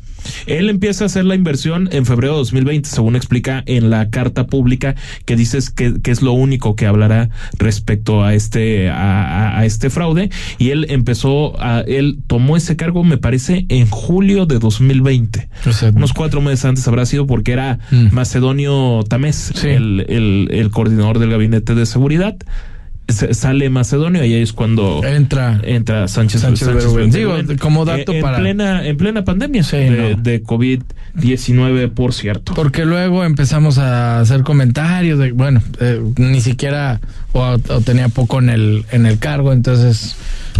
[0.46, 4.46] Él empieza a hacer la inversión en febrero de 2020, según explica en la carta
[4.46, 7.28] pública que dices que, es lo único que hablará
[7.58, 13.18] respecto a este a, este fraude y él empezó a él tomó ese cargo me
[13.18, 15.48] parece en julio de 2020.
[15.94, 18.08] Unos cuatro meses antes habrá sido porque era mm.
[18.12, 22.36] Macedonio Tamés, el, el, el coordinador del gabinete de seguridad
[23.08, 26.68] sale Macedonio y ahí es cuando entra entra Sánchez, Sánchez,
[27.10, 30.82] Digo, como dato en, para plena en plena pandemia de, COVID
[31.14, 32.54] 19 por cierto.
[32.54, 37.00] Porque luego empezamos a hacer comentarios de bueno eh, ni siquiera
[37.32, 40.16] o, tenía poco en el en el cargo entonces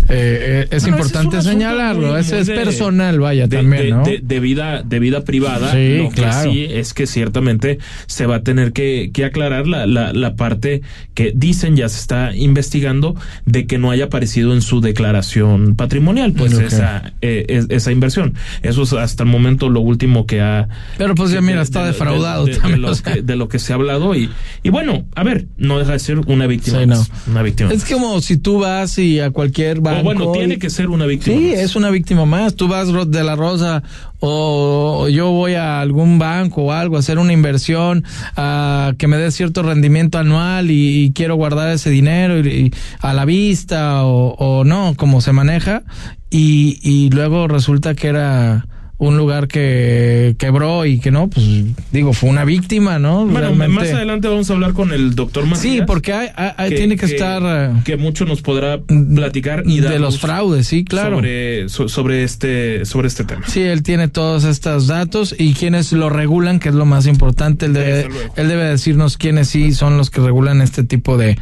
[0.09, 4.03] eh, eh, es importante señalarlo, ese es personal, vaya, también, ¿no?
[4.05, 6.51] De, vida, de vida privada, sí, lo claro.
[6.51, 10.37] que sí es que ciertamente se va a tener que, que aclarar la, la, la,
[10.37, 10.83] parte
[11.15, 16.33] que dicen ya se está investigando de que no haya aparecido en su declaración patrimonial,
[16.33, 18.35] pues esa, eh, esa inversión.
[18.63, 20.69] Eso es hasta el momento lo último que ha...
[20.97, 22.81] Pero pues ya mira, está defraudado también.
[23.25, 24.31] De lo, que, se ha hablado y,
[24.63, 26.81] y bueno, a ver, no deja de ser una víctima.
[27.27, 27.73] una víctima.
[27.73, 31.37] Es como si tú vas y a cualquier bueno, tiene que ser una víctima.
[31.37, 32.55] Sí, es una víctima más.
[32.55, 33.83] Tú vas de la Rosa
[34.21, 38.05] o yo voy a algún banco o algo a hacer una inversión
[38.37, 43.25] a que me dé cierto rendimiento anual y, quiero guardar ese dinero y, a la
[43.25, 45.83] vista o, o no, como se maneja
[46.31, 48.67] y, y luego resulta que era
[48.99, 51.47] un lugar que quebró y que no, pues
[51.93, 53.27] digo, fue una víctima, ¿no?
[53.27, 55.75] Bueno, más adelante vamos a hablar con el doctor Macías.
[55.77, 57.83] Sí, porque hay, tiene que, estar...
[57.85, 61.17] Que mucho nos podrá platicar y De los fraudes, sí, claro.
[61.17, 63.43] Sobre, sobre, este, sobre este tema.
[63.47, 67.67] Sí, él tiene todos estos datos y quienes lo regulan, que es lo más importante,
[67.67, 71.39] él debe, él debe decirnos quiénes sí son los que regulan este tipo de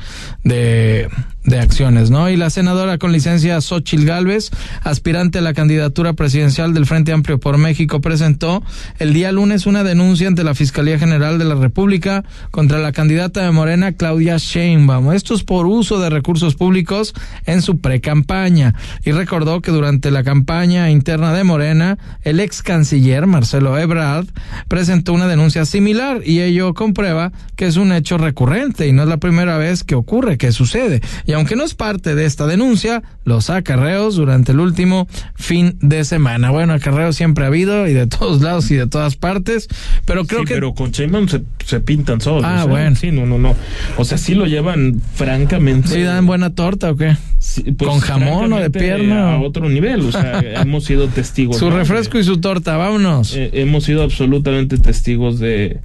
[1.66, 2.30] acciones, ¿no?
[2.30, 4.50] Y la senadora con licencia Xochil Gálvez,
[4.84, 8.62] aspirante a la candidatura presidencial del Frente Amplio por México, presentó
[9.00, 13.42] el día lunes una denuncia ante la Fiscalía General de la República contra la candidata
[13.42, 15.12] de Morena, Claudia Sheinbaum.
[15.12, 17.14] Esto es por uso de recursos públicos
[17.46, 18.74] en su precampaña.
[19.04, 24.26] Y recordó que durante la campaña interna de Morena, el ex canciller Marcelo Ebrard
[24.68, 29.08] presentó una denuncia similar y ello comprueba que es un hecho recurrente y no es
[29.08, 31.00] la primera vez que ocurre, que sucede.
[31.26, 36.04] Y aunque no es parte de esta denuncia, los acarreos durante el último fin de
[36.04, 36.50] semana.
[36.50, 39.68] Bueno, acarreos siempre ha habido y de todos lados y de todas partes,
[40.04, 40.54] pero creo sí, que...
[40.54, 42.44] pero con Sheinbaum se, pintan solos.
[42.44, 42.96] Ah, bueno.
[42.96, 43.54] Sí, no, no, no.
[43.96, 45.88] O sea, sí lo llevan francamente...
[45.88, 47.16] ¿Sí dan buena torta o qué?
[47.38, 49.34] Pues, ¿Con jamón o de pierna?
[49.34, 51.58] A otro nivel, o sea, hemos sido testigos.
[51.58, 53.34] Su refresco y su torta, vámonos.
[53.34, 55.80] Eh, hemos sido absolutamente testigos de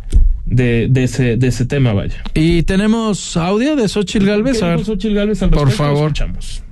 [0.52, 2.22] de, de, ese, de ese tema, vaya.
[2.34, 4.62] ¿Y tenemos audio de Xochitl Galvez?
[4.62, 6.12] A Xochitl Galvez al Por favor.
[6.12, 6.64] Escuchamos.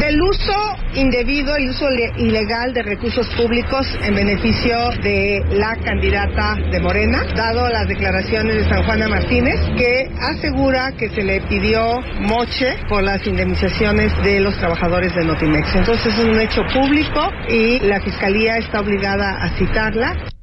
[0.00, 0.52] Del uso
[0.94, 1.86] indebido y uso
[2.16, 8.68] ilegal de recursos públicos en beneficio de la candidata de Morena, dado las declaraciones de
[8.68, 14.56] San Juana Martínez, que asegura que se le pidió moche por las indemnizaciones de los
[14.56, 15.74] trabajadores de Notimex.
[15.76, 20.33] Entonces es un hecho público y la Fiscalía está obligada a citarla.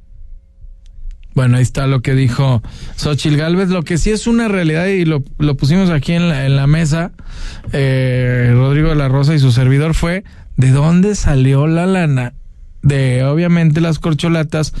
[1.34, 2.62] Bueno, ahí está lo que dijo
[2.96, 3.68] Xochil Gálvez.
[3.68, 6.66] Lo que sí es una realidad y lo, lo pusimos aquí en la, en la
[6.66, 7.12] mesa,
[7.72, 10.24] eh, Rodrigo de la Rosa y su servidor fue
[10.56, 12.34] de dónde salió la lana
[12.82, 14.74] de obviamente las corcholatas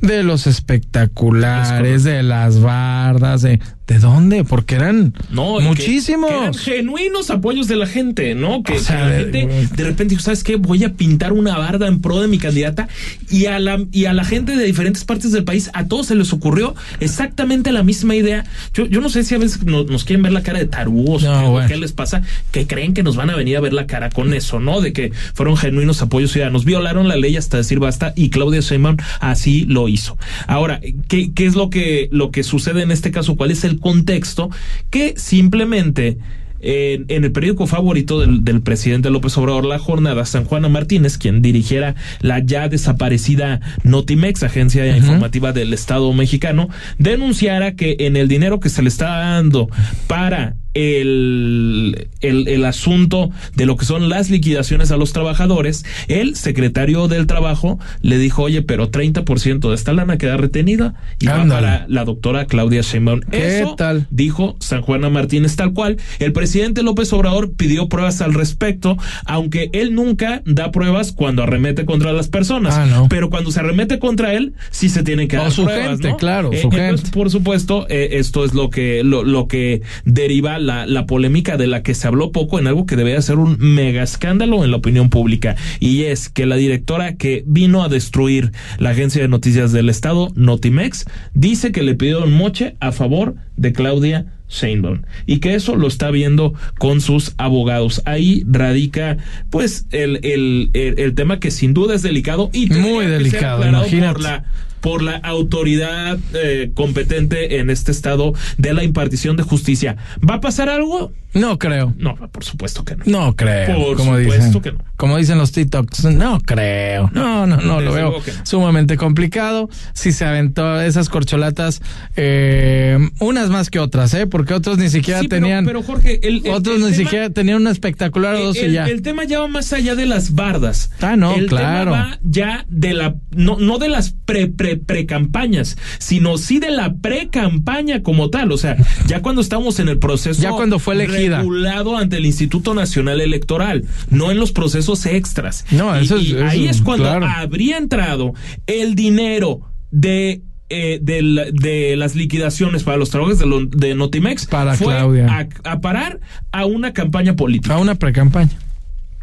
[0.00, 4.44] de los espectaculares, de las bardas, de ¿De dónde?
[4.44, 6.30] Porque eran no, que- muchísimos.
[6.30, 8.62] que eran genuinos apoyos de la gente, ¿no?
[8.62, 10.56] Que, O sea, que la de- gente de repente dijo, ¿sabes qué?
[10.56, 12.86] Voy a pintar una barda en pro de mi candidata
[13.30, 16.14] y a la y a la gente de diferentes partes del país a todos se
[16.14, 18.44] les ocurrió exactamente la misma idea.
[18.74, 21.22] Yo, yo no sé si a veces nos, nos quieren ver la cara de tarugos
[21.22, 21.68] No, o bueno.
[21.68, 22.22] qué les pasa,
[22.52, 24.82] que creen que nos van a venir a ver la cara con eso, ¿no?
[24.82, 26.64] De que fueron genuinos apoyos ciudadanos.
[26.66, 30.18] Violaron la ley hasta decir basta y Claudia Sheinbaum así lo hizo.
[30.46, 33.36] Ahora, ¿qué, qué es lo que, lo que sucede en este caso?
[33.36, 34.50] ¿Cuál es el contexto?
[34.90, 36.18] Que simplemente
[36.60, 41.18] en, en el periódico favorito del, del presidente López Obrador, La Jornada, San Juana Martínez,
[41.18, 48.28] quien dirigiera la ya desaparecida Notimex, agencia informativa del Estado mexicano, denunciara que en el
[48.28, 49.68] dinero que se le está dando
[50.06, 56.36] para el, el, el asunto de lo que son las liquidaciones a los trabajadores, el
[56.36, 61.44] secretario del trabajo le dijo, oye, pero 30% de esta lana queda retenida y va
[61.46, 63.20] para la doctora Claudia Sheinbaum.
[63.30, 64.06] ¿Qué Eso tal?
[64.10, 65.98] dijo San Juana Martínez tal cual.
[66.18, 71.84] El presidente López Obrador pidió pruebas al respecto, aunque él nunca da pruebas cuando arremete
[71.84, 72.74] contra las personas.
[72.74, 73.06] Ah, no.
[73.08, 76.08] Pero cuando se arremete contra él, sí se tienen que O dar su pruebas, gente,
[76.10, 76.16] ¿no?
[76.16, 77.10] claro, Eh, su entonces, gente.
[77.16, 81.66] por supuesto, eh, esto es lo que, lo, lo que deriva la, la polémica de
[81.66, 84.76] la que se habló poco en algo que debería ser un mega escándalo en la
[84.76, 85.56] opinión pública.
[85.80, 90.30] Y es que la directora que vino a destruir la agencia de noticias del Estado,
[90.36, 95.88] Notimex, dice que le pidieron moche a favor de Claudia Sheinbaum y que eso lo
[95.88, 98.02] está viendo con sus abogados.
[98.06, 99.16] Ahí radica
[99.50, 104.12] pues el, el, el, el tema que sin duda es delicado y Muy delicado, imagínate.
[104.12, 104.44] por la
[104.80, 109.96] por la autoridad eh, competente en este estado de la impartición de justicia.
[110.28, 111.12] ¿Va a pasar algo?
[111.34, 111.92] No creo.
[111.98, 113.04] No, por supuesto que no.
[113.06, 113.66] No creo.
[113.76, 114.78] Por como supuesto dicen, que no.
[114.96, 117.10] Como dicen los TikToks, no creo.
[117.12, 118.46] No, no, no, lo Desde veo no.
[118.46, 119.68] sumamente complicado.
[119.92, 121.82] Si se aventó esas corcholatas,
[122.16, 124.26] eh, unas más que otras, ¿eh?
[124.26, 125.64] Porque otros ni siquiera Sí, pero- tenían.
[125.66, 128.70] pero, Jorge, el- el- otros el ni tema- siquiera tenían una espectacular o dos el,
[128.70, 128.86] y ya.
[128.86, 130.90] el tema ya va más allá de las bardas.
[131.00, 131.92] Ah, no, el claro.
[131.92, 136.58] tema va ya de la no no de las pre pre pre campañas, sino sí
[136.58, 138.76] de la pre campaña como tal, o sea,
[139.06, 141.38] ya cuando estamos en el proceso Ya cuando fue elegida.
[141.38, 145.64] regulado ante el Instituto Nacional Electoral, no en los procesos extras.
[145.70, 147.26] No, Y- eso es- y eso ahí es cuando claro.
[147.26, 148.34] habría entrado
[148.66, 153.94] el dinero de eh, de, la- de las liquidaciones para los trabajos de, lo- de
[153.94, 155.48] Notimex Para fue Claudia.
[155.64, 156.20] A, a parar
[156.52, 157.72] a una campaña política.
[157.74, 158.50] A una precampaña.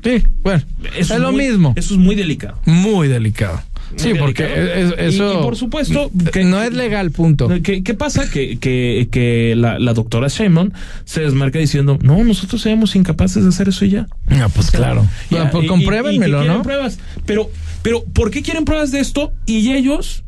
[0.04, 0.64] Sí, bueno.
[0.98, 1.74] Eso es lo muy- mismo.
[1.76, 2.58] Eso es muy delicado.
[2.66, 3.62] Muy delicado.
[3.96, 5.40] Sí, porque es- eso.
[5.40, 7.48] y por supuesto que- no es legal, punto.
[7.64, 8.30] ¿Qué, qué pasa?
[8.30, 10.72] Que, que, que la, la doctora Sheinbaum
[11.06, 14.08] se desmarca diciendo, no, nosotros seamos incapaces de hacer eso y ya.
[14.30, 15.08] Ah, pues claro.
[15.30, 16.62] Ya, Bueno, pues compruébenmelo, ¿no?
[16.62, 17.00] pruebas.
[17.26, 17.50] Pero,
[17.82, 19.34] pero, ¿por qué quieren pruebas de esto?
[19.46, 20.24] Y ellos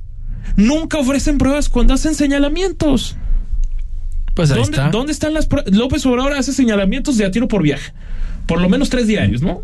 [0.56, 3.16] nunca ofrecen pruebas cuando hacen señalamientos.
[4.34, 4.90] Pues ahí ¿Dónde, está.
[4.90, 5.74] ¿Dónde están las pruebas?
[5.74, 7.92] López Obrador hace señalamientos de a tiro por viaje.
[8.46, 9.64] Por lo menos tres diarios, ¿no?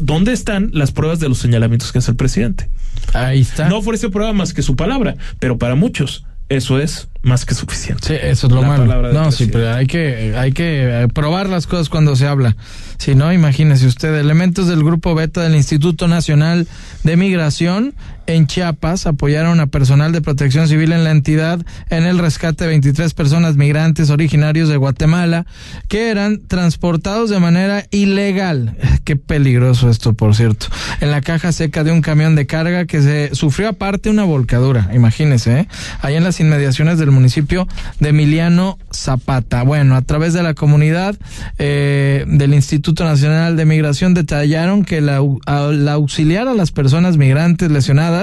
[0.00, 2.68] ¿Dónde están las pruebas de los señalamientos que hace el presidente?
[3.12, 3.68] Ahí está.
[3.68, 8.06] No ofrece prueba más que su palabra, pero para muchos eso es más que suficiente.
[8.06, 9.12] Sí, eso es lo La malo.
[9.12, 12.56] No, sí, pero hay que, hay que eh, probar las cosas cuando se habla.
[12.98, 16.66] Si no, imagínese usted, elementos del grupo beta del Instituto Nacional
[17.04, 17.94] de Migración
[18.28, 22.70] en Chiapas apoyaron a personal de protección civil en la entidad en el rescate de
[22.70, 25.46] 23 personas migrantes originarios de Guatemala
[25.88, 28.76] que eran transportados de manera ilegal.
[29.04, 30.66] Qué peligroso esto, por cierto.
[31.00, 34.90] En la caja seca de un camión de carga que se sufrió aparte una volcadura,
[34.92, 35.68] imagínese, ¿eh?
[36.02, 37.66] ahí en las inmediaciones del municipio
[38.00, 39.62] de Emiliano Zapata.
[39.62, 41.16] Bueno, a través de la comunidad
[41.58, 48.17] eh, del Instituto Nacional de Migración detallaron que la, auxiliar a las personas migrantes lesionadas,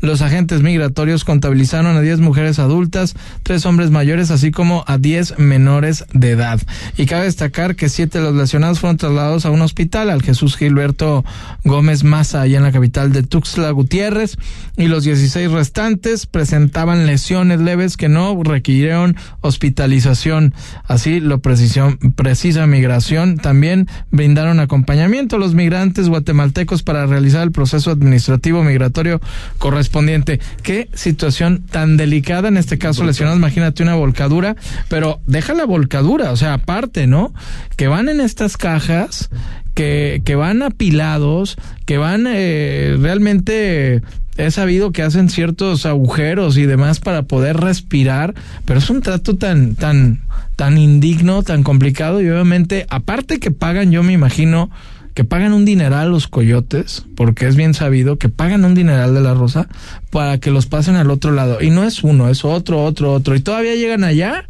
[0.00, 5.38] los agentes migratorios contabilizaron a 10 mujeres adultas, 3 hombres mayores, así como a 10
[5.38, 6.60] menores de edad.
[6.96, 10.56] Y cabe destacar que 7 de los lesionados fueron trasladados a un hospital, al Jesús
[10.56, 11.24] Gilberto
[11.64, 14.36] Gómez Maza, allá en la capital de Tuxtla Gutiérrez,
[14.76, 20.54] y los 16 restantes presentaban lesiones leves que no requirieron hospitalización.
[20.86, 23.36] Así lo precisó, precisa migración.
[23.38, 29.20] También brindaron acompañamiento a los migrantes guatemaltecos para realizar el proceso administrativo migratorio
[29.58, 30.40] correspondiente.
[30.62, 33.38] Qué situación tan delicada en este caso lesionados.
[33.38, 34.56] Imagínate una volcadura,
[34.88, 37.32] pero deja la volcadura, o sea, aparte, ¿no?
[37.76, 39.30] Que van en estas cajas
[39.74, 44.02] que, que van apilados, que van eh, realmente
[44.36, 49.36] he sabido que hacen ciertos agujeros y demás para poder respirar, pero es un trato
[49.36, 50.20] tan, tan,
[50.56, 54.70] tan indigno, tan complicado y obviamente, aparte que pagan, yo me imagino
[55.14, 59.20] que pagan un dineral los coyotes, porque es bien sabido que pagan un dineral de
[59.20, 59.68] la rosa
[60.10, 61.62] para que los pasen al otro lado.
[61.62, 63.36] Y no es uno, es otro, otro, otro.
[63.36, 64.46] Y todavía llegan allá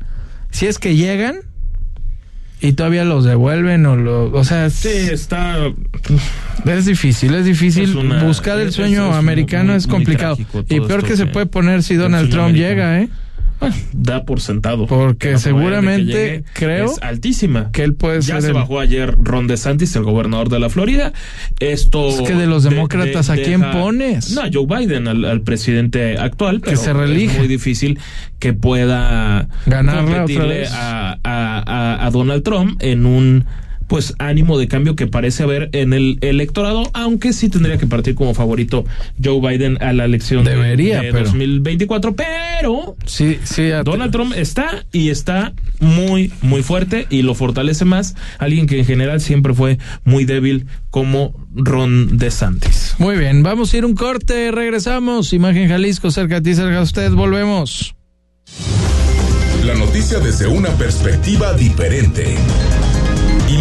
[0.50, 1.36] si es que llegan
[2.60, 5.56] y todavía los devuelven o lo, o sea, sí está
[6.64, 11.46] es difícil, es difícil buscar el sueño americano es complicado y peor que se puede
[11.46, 13.10] poner si Donald Trump llega, ¿eh?
[13.92, 14.86] Da por sentado.
[14.86, 17.70] Porque seguramente creo es altísima.
[17.72, 18.42] Que él puede ya ser.
[18.42, 21.12] se bajó ayer Ron DeSantis, el gobernador de la Florida.
[21.60, 22.08] Esto.
[22.08, 24.32] Es que de los demócratas, ¿a quién pones?
[24.32, 26.60] No, Joe Biden, al, presidente actual.
[26.60, 27.32] que se reelige.
[27.32, 27.98] Es muy difícil
[28.38, 33.44] que pueda ganarle a, a Donald Trump en un
[33.94, 38.16] pues ánimo de cambio que parece haber en el electorado, aunque sí tendría que partir
[38.16, 38.84] como favorito
[39.22, 41.26] Joe Biden a la elección Debería, de, pero...
[41.26, 47.84] 2024, pero sí, sí, Donald Trump está y está muy, muy fuerte y lo fortalece
[47.84, 52.96] más alguien que en general siempre fue muy débil como Ron DeSantis.
[52.98, 55.32] Muy bien, vamos a ir un corte, regresamos.
[55.32, 57.94] Imagen Jalisco, cerca de ti, cerca de usted, volvemos.
[59.64, 62.34] La noticia desde una perspectiva diferente.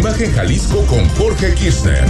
[0.04, 2.04] Imagen Jalisco con Jorge Kirchner.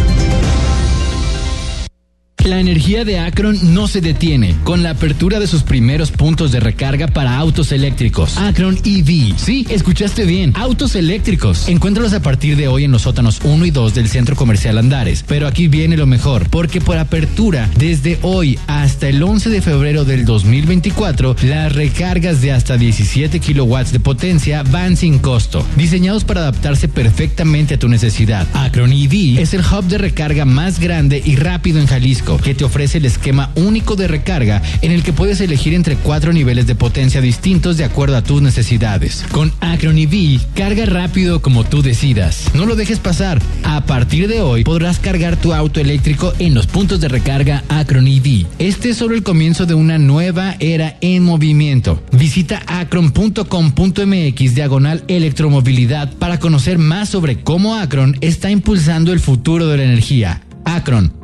[2.45, 6.61] La energía de Akron no se detiene con la apertura de sus primeros puntos de
[6.61, 8.37] recarga para autos eléctricos.
[8.37, 9.35] Akron EV.
[9.39, 10.53] Sí, escuchaste bien.
[10.55, 11.67] Autos eléctricos.
[11.69, 15.25] Encuéntralos a partir de hoy en los sótanos 1 y 2 del Centro Comercial Andares.
[15.27, 20.05] Pero aquí viene lo mejor, porque por apertura, desde hoy hasta el 11 de febrero
[20.05, 25.65] del 2024, las recargas de hasta 17 kilowatts de potencia van sin costo.
[25.77, 28.47] Diseñados para adaptarse perfectamente a tu necesidad.
[28.53, 32.64] Akron EV es el hub de recarga más grande y rápido en Jalisco que te
[32.64, 36.74] ofrece el esquema único de recarga en el que puedes elegir entre cuatro niveles de
[36.74, 39.24] potencia distintos de acuerdo a tus necesidades.
[39.32, 42.51] Con Acron EV, carga rápido como tú decidas.
[42.55, 43.41] No lo dejes pasar.
[43.62, 48.07] A partir de hoy podrás cargar tu auto eléctrico en los puntos de recarga Acron
[48.07, 48.47] EV.
[48.59, 52.03] Este es solo el comienzo de una nueva era en movimiento.
[52.12, 59.76] Visita acron.com.mx diagonal electromovilidad para conocer más sobre cómo Acron está impulsando el futuro de
[59.78, 60.43] la energía.
[60.64, 61.24] Acron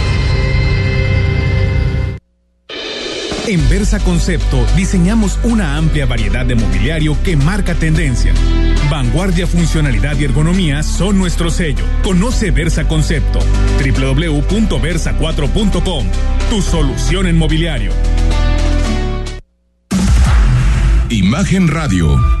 [3.47, 8.33] En Versa Concepto diseñamos una amplia variedad de mobiliario que marca tendencia.
[8.89, 11.83] Vanguardia, funcionalidad y ergonomía son nuestro sello.
[12.03, 13.39] Conoce Versa Concepto.
[13.79, 16.05] www.versa4.com.
[16.49, 17.91] Tu solución en mobiliario.
[21.09, 22.40] Imagen Radio,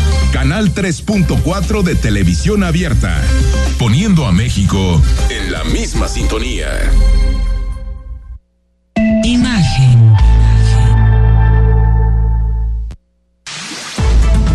[0.31, 3.21] Canal 3.4 de televisión abierta,
[3.77, 6.67] poniendo a México en la misma sintonía.
[9.25, 10.15] Imagen.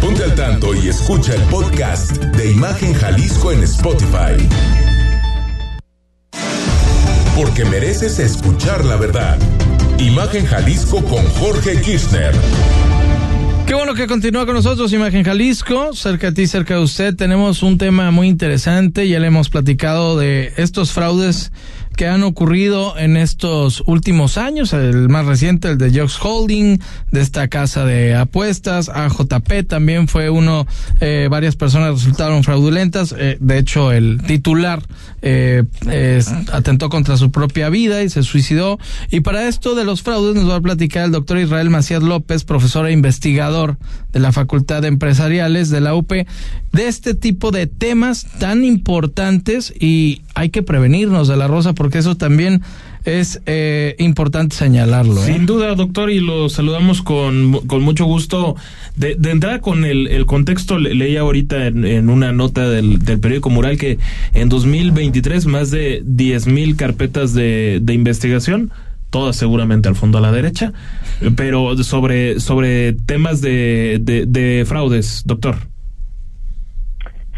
[0.01, 4.49] Ponte al tanto y escucha el podcast de Imagen Jalisco en Spotify.
[7.37, 9.39] Porque mereces escuchar la verdad.
[9.99, 12.35] Imagen Jalisco con Jorge Kirchner.
[13.67, 15.93] Qué bueno que continúa con nosotros, Imagen Jalisco.
[15.93, 19.09] Cerca de ti, cerca de usted, tenemos un tema muy interesante.
[19.09, 21.51] Ya le hemos platicado de estos fraudes
[21.97, 24.72] que han ocurrido en estos últimos años.
[24.72, 26.78] El más reciente, el de Jocks Holding,
[27.11, 28.88] de esta casa de apuestas.
[28.88, 30.66] AJP también fue uno,
[31.01, 33.14] eh, varias personas resultaron fraudulentas.
[33.18, 34.82] Eh, de hecho, el titular
[35.22, 35.64] eh,
[36.53, 38.78] atentó contra su propia vida y se suicidó.
[39.11, 42.44] Y para esto de los fraudes nos va a platicar el doctor Israel Macías López,
[42.44, 43.78] profesor e investigador
[44.17, 49.75] de la Facultad de Empresariales de la UP, de este tipo de temas tan importantes
[49.79, 52.62] y hay que prevenirnos de la rosa porque eso también
[53.05, 55.23] es eh, importante señalarlo.
[55.23, 55.35] ¿eh?
[55.35, 58.57] Sin duda, doctor, y lo saludamos con, con mucho gusto.
[58.97, 63.21] De, de entrada con el, el contexto, le, leía ahorita en, una nota del, del
[63.21, 63.99] periódico Mural que
[64.33, 68.73] en 2023 más de 10 mil carpetas de, de investigación
[69.17, 70.75] todas seguramente al fondo a la derecha,
[71.37, 75.57] pero sobre, sobre temas de, de, de fraudes, doctor.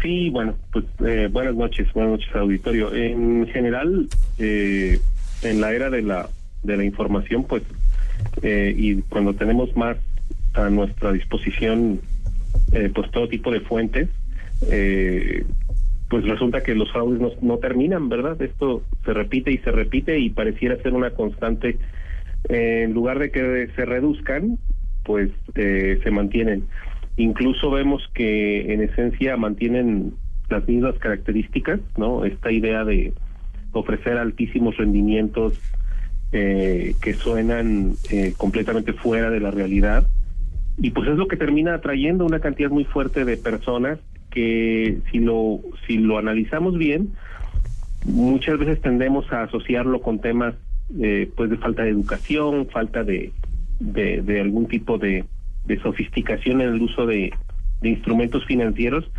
[0.01, 2.93] Sí, bueno, pues eh, buenas noches, buenas noches auditorio.
[2.93, 4.09] En general,
[4.39, 4.99] eh,
[5.41, 6.27] en la era de la
[6.63, 7.63] de la información, pues
[8.41, 9.95] eh, y cuando tenemos más
[10.55, 12.01] a nuestra disposición
[12.73, 14.09] eh, pues todo tipo de fuentes,
[14.69, 15.45] eh,
[16.09, 18.41] pues resulta que los fraudes no, no, terminan, ¿verdad?
[18.41, 21.77] Esto se repite y se repite y pareciera ser una constante.
[22.49, 24.57] Eh, en lugar de que se reduzcan,
[25.03, 26.63] pues eh, se mantienen.
[27.17, 30.13] Incluso vemos que en esencia mantienen
[30.49, 32.25] las mismas características, ¿no?
[32.25, 33.13] Esta idea de
[33.71, 35.59] ofrecer altísimos rendimientos
[36.31, 40.07] eh, que suenan eh, completamente fuera de la realidad.
[40.77, 43.99] Y pues es lo que termina atrayendo una cantidad muy fuerte de personas
[44.29, 47.13] que si lo, si lo analizamos bien,
[48.05, 50.55] muchas veces tendemos a asociarlo con temas
[50.99, 53.31] eh, pues de falta de educación, falta de,
[53.79, 55.25] de, algún tipo de,
[55.83, 57.31] sofisticación en el uso de,
[57.81, 59.09] de instrumentos financieros,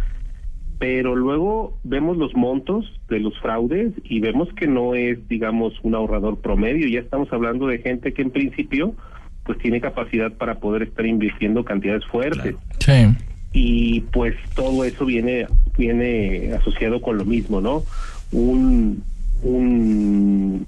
[0.81, 5.95] pero luego vemos los montos de los fraudes y vemos que no es, digamos, un
[5.95, 8.95] ahorrador promedio, ya estamos hablando de gente que en principio
[9.45, 12.57] pues tiene capacidad para poder estar invirtiendo cantidades fuertes.
[12.79, 12.93] Sí.
[13.53, 15.47] Y pues todo eso viene
[15.77, 17.85] viene asociado con lo mismo, ¿no?
[18.33, 19.03] Un
[19.43, 20.67] un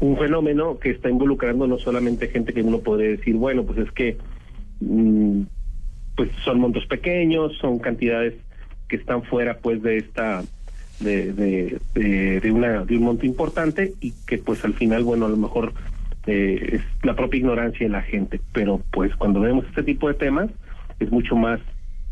[0.00, 3.90] un fenómeno que está involucrando no solamente gente que uno podría decir, bueno, pues es
[3.92, 4.16] que
[4.80, 5.42] mmm,
[6.16, 8.34] pues son montos pequeños, son cantidades
[8.88, 10.42] que están fuera pues de esta
[11.00, 15.26] de, de, de, de, una de un monto importante y que pues al final bueno
[15.26, 15.72] a lo mejor
[16.26, 20.14] eh, es la propia ignorancia de la gente pero pues cuando vemos este tipo de
[20.14, 20.50] temas
[20.98, 21.60] es mucho más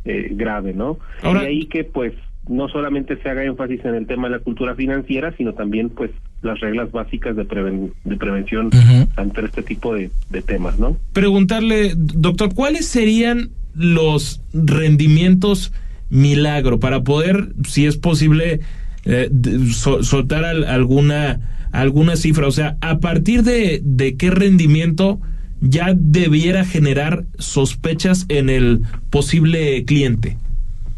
[0.05, 2.15] eh, grave no Ahora, y ahí que pues
[2.49, 6.11] no solamente se haga énfasis en el tema de la cultura financiera sino también pues
[6.43, 9.09] las reglas básicas de, preven de prevención uh -huh.
[9.17, 15.73] ante este tipo de, de temas no preguntarle doctor cuáles serían los rendimientos
[16.11, 18.61] milagro para poder, si es posible,
[19.05, 19.31] eh,
[19.73, 21.41] sol, soltar al, alguna
[21.71, 22.47] alguna cifra.
[22.47, 25.21] O sea, a partir de, de qué rendimiento
[25.61, 28.81] ya debiera generar sospechas en el
[29.11, 30.37] posible cliente.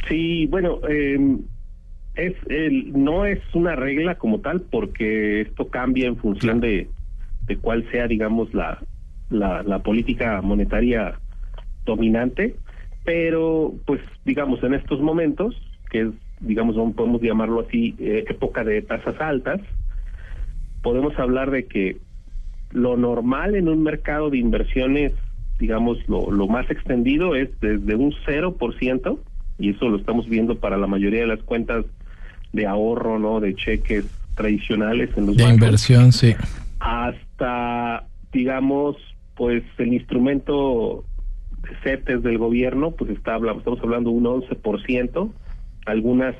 [0.08, 1.36] Sí, bueno, eh,
[2.16, 6.88] es el, no es una regla como tal porque esto cambia en función de,
[7.46, 8.78] de cuál sea, digamos, la,
[9.30, 11.18] la, la política monetaria
[11.84, 12.56] dominante
[13.04, 15.54] pero pues digamos en estos momentos
[15.90, 16.08] que es
[16.40, 19.60] digamos podemos llamarlo así eh, época de tasas altas
[20.82, 21.98] podemos hablar de que
[22.70, 25.12] lo normal en un mercado de inversiones
[25.58, 29.18] digamos lo, lo más extendido es desde un 0%
[29.58, 31.84] y eso lo estamos viendo para la mayoría de las cuentas
[32.52, 36.34] de ahorro no de cheques tradicionales en los de bancos, inversión sí.
[36.78, 38.96] hasta digamos
[39.34, 41.04] pues el instrumento
[41.82, 45.30] CETES del gobierno, pues está estamos hablando de un 11%,
[45.86, 46.34] algunas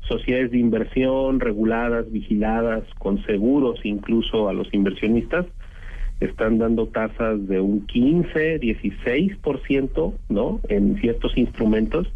[0.00, 5.46] sociedades de inversión reguladas, vigiladas, con seguros incluso a los inversionistas,
[6.20, 10.60] están dando tasas de un 15, 16%, ¿no?
[10.68, 12.12] En ciertos instrumentos.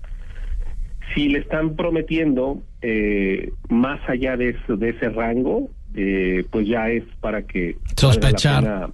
[1.15, 6.91] Si le están prometiendo eh, más allá de, eso, de ese rango, eh, pues ya
[6.91, 7.77] es para que...
[7.97, 8.91] Sospechar.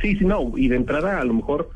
[0.00, 1.70] Sí, sí, no, y de entrada a lo mejor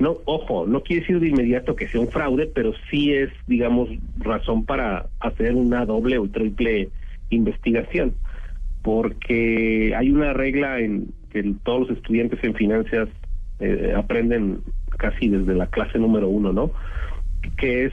[0.00, 3.90] no, ojo, no quiere decir de inmediato que sea un fraude, pero sí es, digamos,
[4.18, 6.88] razón para hacer una doble o triple
[7.28, 8.14] investigación,
[8.82, 13.08] porque hay una regla en que todos los estudiantes en finanzas
[13.60, 14.60] eh, aprenden
[14.98, 16.70] casi desde la clase número uno, ¿no?
[17.56, 17.92] Que es,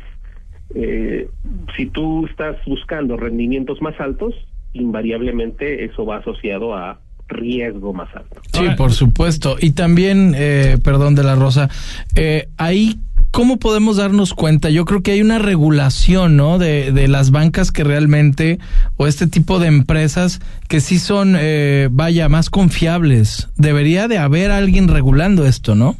[0.75, 1.29] eh,
[1.75, 4.33] si tú estás buscando rendimientos más altos,
[4.73, 8.41] invariablemente eso va asociado a riesgo más alto.
[8.53, 9.57] Sí, por supuesto.
[9.59, 11.69] Y también, eh, perdón de la Rosa,
[12.15, 12.99] eh, ahí
[13.31, 14.69] ¿cómo podemos darnos cuenta?
[14.69, 16.57] Yo creo que hay una regulación, ¿no?
[16.57, 18.59] De, de las bancas que realmente,
[18.97, 23.49] o este tipo de empresas que sí son, eh, vaya, más confiables.
[23.57, 25.95] Debería de haber alguien regulando esto, ¿no?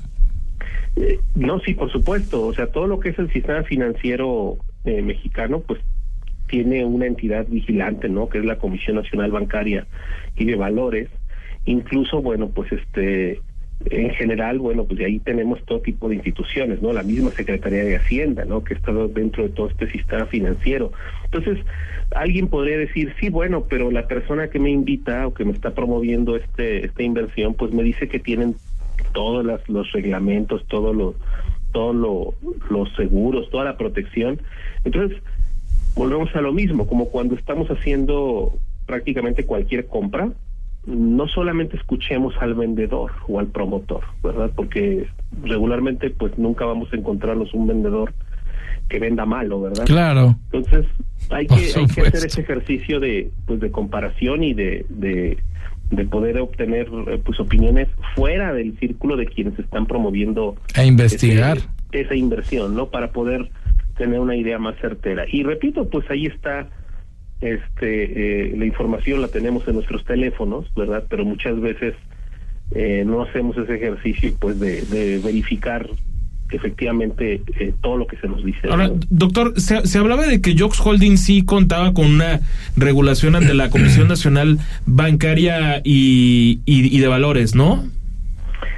[0.95, 2.45] Eh, no, sí, por supuesto.
[2.45, 5.80] O sea, todo lo que es el sistema financiero eh, mexicano, pues
[6.47, 8.30] tiene una entidad vigilante, ¿no?
[8.30, 9.86] Que es la Comisión Nacional Bancaria
[10.36, 11.09] y de Valores.
[11.65, 13.41] Incluso, bueno, pues este,
[13.86, 16.93] en general, bueno, pues de ahí tenemos todo tipo de instituciones, ¿no?
[16.93, 18.63] La misma Secretaría de Hacienda, ¿no?
[18.63, 20.91] Que está dentro de todo este sistema financiero.
[21.25, 21.63] Entonces,
[22.15, 25.71] alguien podría decir, sí, bueno, pero la persona que me invita o que me está
[25.71, 28.55] promoviendo este esta inversión, pues me dice que tienen
[29.13, 31.15] todos los reglamentos, todos los
[31.71, 32.34] todos lo,
[32.69, 34.41] los seguros, toda la protección.
[34.84, 35.21] Entonces,
[35.95, 40.32] volvemos a lo mismo, como cuando estamos haciendo prácticamente cualquier compra,
[40.88, 44.49] no solamente escuchemos al vendedor o al promotor, ¿verdad?
[44.55, 45.07] Porque
[45.43, 48.13] regularmente pues nunca vamos a encontrarnos un vendedor
[48.88, 49.85] que venda malo, ¿verdad?
[49.85, 50.35] Claro.
[50.51, 50.85] Entonces
[51.29, 55.38] hay que, hay que hacer ese ejercicio de pues de comparación y de, de,
[55.91, 61.57] de poder obtener eh, pues opiniones fuera del círculo de quienes están promoviendo e investigar
[61.91, 62.88] esa inversión, ¿no?
[62.88, 63.49] Para poder
[63.97, 65.25] tener una idea más certera.
[65.29, 66.69] Y repito, pues ahí está
[67.41, 71.03] este eh, la información la tenemos en nuestros teléfonos, ¿verdad?
[71.09, 71.95] Pero muchas veces
[72.71, 75.88] eh, no hacemos ese ejercicio pues de, de verificar
[76.51, 78.69] efectivamente eh, todo lo que se nos dice.
[78.69, 82.41] Ahora, doctor, se, se, hablaba de que Jox Holding sí contaba con una
[82.75, 87.85] regulación ante la Comisión Nacional Bancaria y, y, y de Valores, ¿no?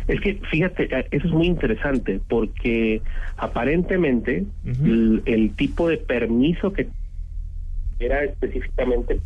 [0.07, 3.03] Es que, fíjate, eso es muy interesante porque
[3.38, 4.86] aparentemente uh -huh.
[4.86, 6.88] el, el, tipo de permiso que
[8.00, 9.20] era específicamente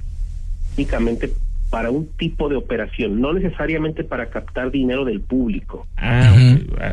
[0.76, 1.30] únicamente
[1.70, 5.88] para un tipo de operación, no necesariamente para captar dinero del público.
[5.98, 6.32] Ah,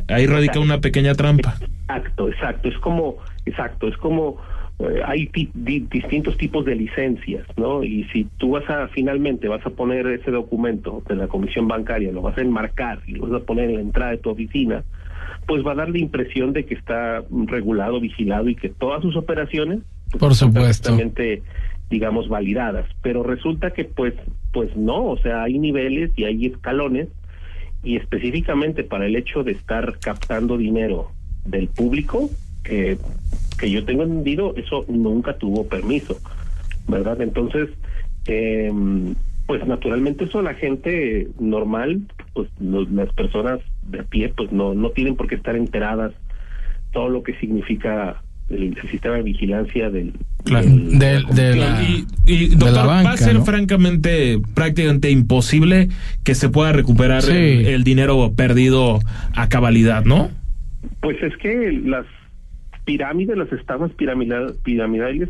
[0.08, 0.60] ahí radica exacto.
[0.62, 1.56] una pequeña trampa.
[1.82, 4.38] Exacto, exacto, es como, exacto, es como
[4.78, 7.84] eh, hay di distintos tipos de licencias, ¿no?
[7.84, 12.10] Y si tú vas a finalmente vas a poner ese documento de la comisión bancaria,
[12.10, 14.82] lo vas a enmarcar y lo vas a poner en la entrada de tu oficina,
[15.46, 19.14] pues va a dar la impresión de que está regulado, vigilado y que todas sus
[19.16, 20.96] operaciones pues, por supuesto
[21.90, 22.86] digamos validadas.
[23.02, 24.14] Pero resulta que pues
[24.52, 27.08] pues no o sea hay niveles y hay escalones
[27.82, 31.10] y específicamente para el hecho de estar captando dinero
[31.44, 32.30] del público
[32.62, 32.98] que
[33.58, 36.18] que yo tengo entendido eso nunca tuvo permiso
[36.88, 37.70] verdad entonces
[38.26, 38.72] eh,
[39.46, 42.02] pues naturalmente eso la gente normal
[42.34, 46.12] pues los, las personas de a pie pues no no tienen por qué estar enteradas
[46.92, 50.12] todo lo que significa el, el, sistema de vigilancia del,
[50.44, 53.44] claro, del, de, de, la, y, y doctor, la banca, va a ser ¿no?
[53.44, 55.88] francamente prácticamente imposible
[56.24, 57.32] que se pueda recuperar Sí.
[57.32, 59.00] el, el dinero perdido
[59.34, 60.30] a cabalidad, ¿no?
[61.00, 62.06] Pues es que las
[62.84, 65.28] pirámides, las estafas piramidal, piramidales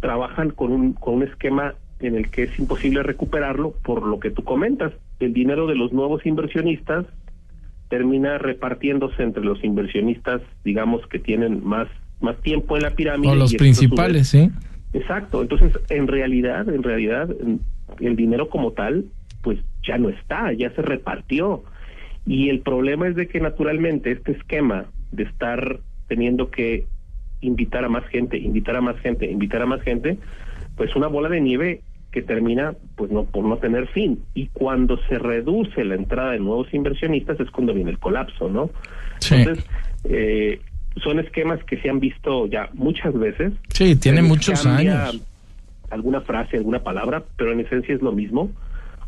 [0.00, 4.30] trabajan con un, con un esquema en el que es imposible recuperarlo por lo que
[4.30, 4.92] tú comentas.
[5.20, 7.06] El dinero de los nuevos inversionistas
[7.88, 11.88] termina repartiéndose entre los inversionistas, digamos, que tienen más
[12.20, 13.32] más tiempo en la pirámide.
[13.32, 14.50] O los principales, sí.
[14.92, 15.42] Exacto.
[15.42, 17.28] Entonces, en realidad, en realidad,
[18.00, 19.04] el dinero como tal,
[19.42, 21.62] pues ya no está, ya se repartió.
[22.26, 26.86] Y el problema es de que naturalmente este esquema de estar teniendo que
[27.40, 30.18] invitar a más gente, invitar a más gente, invitar a más gente,
[30.76, 34.98] pues una bola de nieve que termina pues no por no tener fin y cuando
[35.08, 38.70] se reduce la entrada de nuevos inversionistas es cuando viene el colapso, ¿no?
[39.18, 39.34] Sí.
[39.34, 39.66] Entonces,
[40.04, 40.60] eh,
[41.02, 43.52] son esquemas que se han visto ya muchas veces.
[43.68, 45.20] Sí, tiene muchos años.
[45.90, 48.50] Alguna frase, alguna palabra, pero en esencia es lo mismo.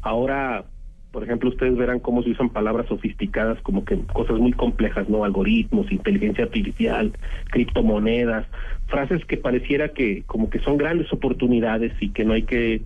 [0.02, 0.64] Ahora,
[1.10, 5.24] por ejemplo, ustedes verán cómo se usan palabras sofisticadas como que cosas muy complejas, ¿no?
[5.24, 7.12] Algoritmos, inteligencia artificial,
[7.50, 8.46] criptomonedas,
[8.86, 12.82] frases que pareciera que como que son grandes oportunidades y que no hay que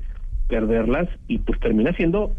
[0.48, 2.34] perderlas y pues termina siendo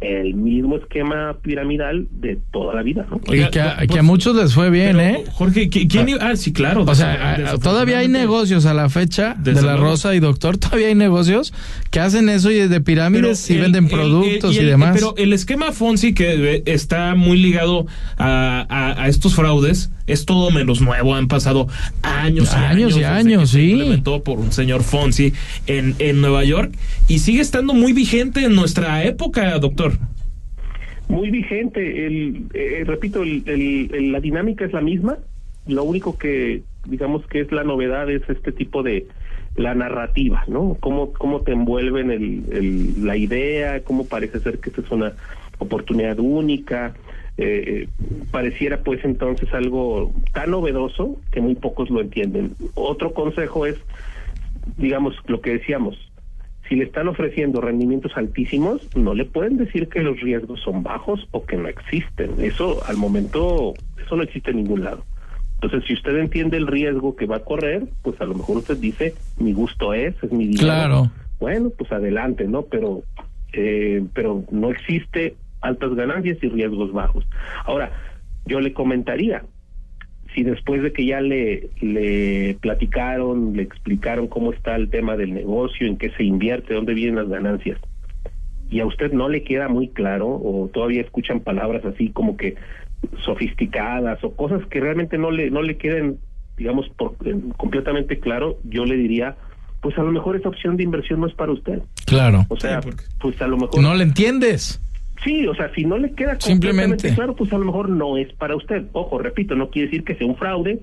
[0.00, 3.20] el mismo esquema piramidal de toda la vida, ¿no?
[3.34, 5.24] y que a, que a muchos les fue bien, Pero, ¿eh?
[5.32, 6.26] Jorge, ¿qui- ¿quién iba?
[6.30, 6.84] Ah, sí, claro.
[6.86, 9.76] O sea, a- todavía hay negocios a la fecha de Desde la.
[9.76, 11.52] Rosa y Doctor, todavía hay negocios
[11.90, 14.70] que hacen eso y de pirámides Pero y el- venden el- productos el- y el-
[14.70, 14.92] demás.
[14.94, 17.86] Pero el esquema Fonsi que eh, está muy ligado
[18.16, 21.14] a, a- a estos fraudes es todo menos nuevo.
[21.14, 21.68] Han pasado
[22.02, 22.98] años y Años años.
[22.98, 23.70] y años, que se sí.
[23.72, 25.32] implementó por un señor Fonsi
[25.66, 26.72] en, en Nueva York
[27.08, 29.92] y sigue estando muy vigente en nuestra época, doctor.
[31.08, 35.18] Muy vigente, el, eh, repito, el, el- el- la dinámica es la misma,
[35.66, 39.06] lo único que digamos que es la novedad es este tipo de
[39.56, 40.76] la narrativa, ¿no?
[40.80, 45.12] Cómo, cómo te envuelven el, el- la idea, cómo parece ser que esta es una
[45.58, 46.94] oportunidad única,
[47.42, 47.88] eh,
[48.30, 52.54] pareciera pues entonces algo tan novedoso que muy pocos lo entienden.
[52.74, 53.76] Otro consejo es,
[54.76, 55.96] digamos, lo que decíamos,
[56.68, 61.26] si le están ofreciendo rendimientos altísimos, no le pueden decir que los riesgos son bajos
[61.30, 62.34] o que no existen.
[62.40, 63.74] Eso al momento,
[64.04, 65.04] eso no existe en ningún lado.
[65.54, 68.76] Entonces, si usted entiende el riesgo que va a correr, pues a lo mejor usted
[68.76, 70.66] dice, mi gusto es, es mi dinero.
[70.66, 71.10] Claro.
[71.38, 72.62] Bueno, pues adelante, ¿no?
[72.62, 73.02] Pero,
[73.52, 77.26] eh, pero no existe altas ganancias y riesgos bajos.
[77.64, 77.92] Ahora,
[78.46, 79.44] yo le comentaría,
[80.34, 85.34] si después de que ya le, le platicaron, le explicaron cómo está el tema del
[85.34, 87.78] negocio, en qué se invierte, dónde vienen las ganancias,
[88.70, 92.54] y a usted no le queda muy claro o todavía escuchan palabras así como que
[93.24, 96.18] sofisticadas o cosas que realmente no le no le queden
[96.60, 99.34] digamos por, eh, completamente claro, yo le diría,
[99.80, 101.80] pues a lo mejor esa opción de inversión no es para usted.
[102.04, 102.44] Claro.
[102.48, 102.80] O sea,
[103.18, 104.78] pues a lo mejor No le entiendes.
[105.24, 106.82] Sí, o sea, si no le queda Simplemente.
[106.96, 108.86] completamente claro, pues a lo mejor no es para usted.
[108.92, 110.80] Ojo, repito, no quiere decir que sea un fraude,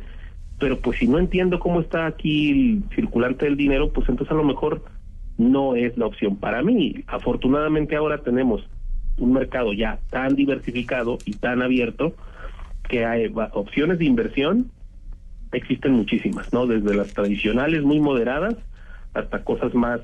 [0.59, 4.37] pero pues si no entiendo cómo está aquí el circulante del dinero, pues entonces a
[4.37, 4.83] lo mejor
[5.37, 7.03] no es la opción para mí.
[7.07, 8.67] Afortunadamente ahora tenemos
[9.17, 12.15] un mercado ya tan diversificado y tan abierto
[12.87, 14.71] que hay opciones de inversión
[15.51, 16.67] existen muchísimas, ¿no?
[16.67, 18.55] Desde las tradicionales muy moderadas
[19.13, 20.01] hasta cosas más,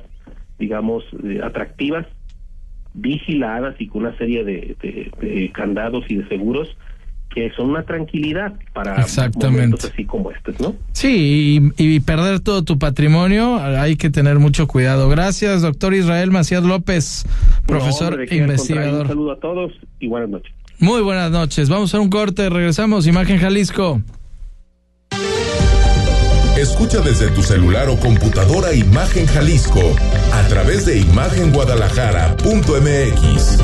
[0.57, 2.07] digamos, eh, atractivas,
[2.93, 6.75] vigiladas y con una serie de, candados y de seguros
[7.33, 9.07] que son una tranquilidad para
[9.41, 10.75] momentos así como estos, ¿no?
[10.91, 15.09] Sí, y, perder todo tu patrimonio, hay que tener mucho cuidado.
[15.09, 17.25] Gracias, doctor Israel Macías López,
[17.65, 19.01] profesor e investigador.
[19.01, 20.53] Un saludo a todos y buenas noches.
[20.79, 21.69] Muy buenas noches.
[21.69, 23.07] Vamos a un corte, regresamos.
[23.07, 24.01] Imagen Jalisco.
[26.63, 29.81] Escucha desde tu celular o computadora Imagen Jalisco
[30.31, 33.59] a través de imagenguadalajara.mx.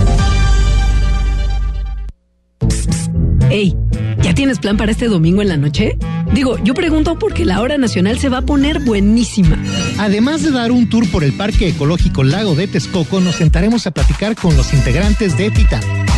[3.50, 3.74] Ey,
[4.22, 5.98] ¿ya tienes plan para este domingo en la noche?
[6.34, 9.58] Digo, yo pregunto porque la hora nacional se va a poner buenísima.
[9.98, 13.92] Además de dar un tour por el Parque Ecológico Lago de Texcoco, nos sentaremos a
[13.92, 16.09] platicar con los integrantes de Titan.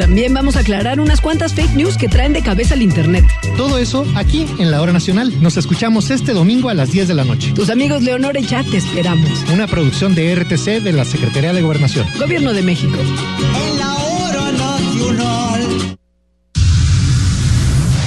[0.00, 3.26] También vamos a aclarar unas cuantas fake news que traen de cabeza al Internet.
[3.58, 5.30] Todo eso aquí en la Hora Nacional.
[5.42, 7.52] Nos escuchamos este domingo a las 10 de la noche.
[7.52, 9.28] Tus amigos Leonor y Chat te esperamos.
[9.52, 12.06] Una producción de RTC de la Secretaría de Gobernación.
[12.18, 12.96] Gobierno de México.
[12.96, 15.98] En la Hora Nacional.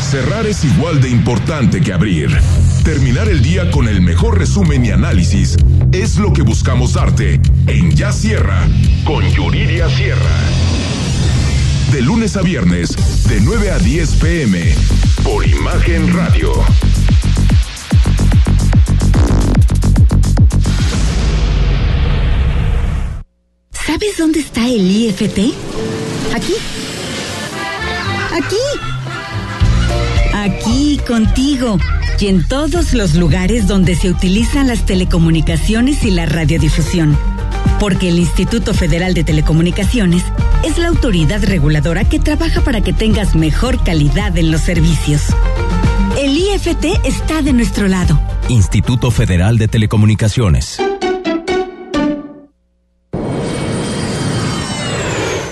[0.09, 2.35] Cerrar es igual de importante que abrir.
[2.83, 5.57] Terminar el día con el mejor resumen y análisis
[5.91, 8.67] es lo que buscamos darte en Ya Sierra
[9.05, 10.39] con Yuridia Sierra
[11.93, 14.75] de lunes a viernes, de 9 a 10 pm,
[15.23, 16.51] por Imagen Radio.
[23.71, 25.53] ¿Sabes dónde está el IFT?
[26.33, 26.53] Aquí.
[28.31, 28.55] Aquí.
[30.33, 31.77] Aquí, contigo.
[32.19, 37.32] Y en todos los lugares donde se utilizan las telecomunicaciones y la radiodifusión
[37.83, 40.23] porque el Instituto Federal de Telecomunicaciones
[40.63, 45.23] es la autoridad reguladora que trabaja para que tengas mejor calidad en los servicios.
[46.17, 48.21] El IFT está de nuestro lado.
[48.47, 50.79] Instituto Federal de Telecomunicaciones.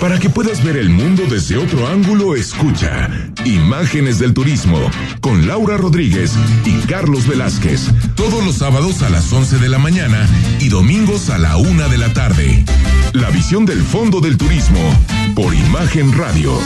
[0.02, 3.08] Para que puedas ver el mundo desde otro ángulo, escucha
[3.44, 4.80] Imágenes del Turismo
[5.20, 6.32] con Laura Rodríguez
[6.64, 7.82] y Carlos Velázquez.
[8.16, 10.28] Todos los sábados a las 11 de la mañana
[10.58, 12.64] y domingos a la 1 de la tarde.
[13.12, 14.80] La visión del Fondo del Turismo
[15.36, 16.58] por Imagen Radio.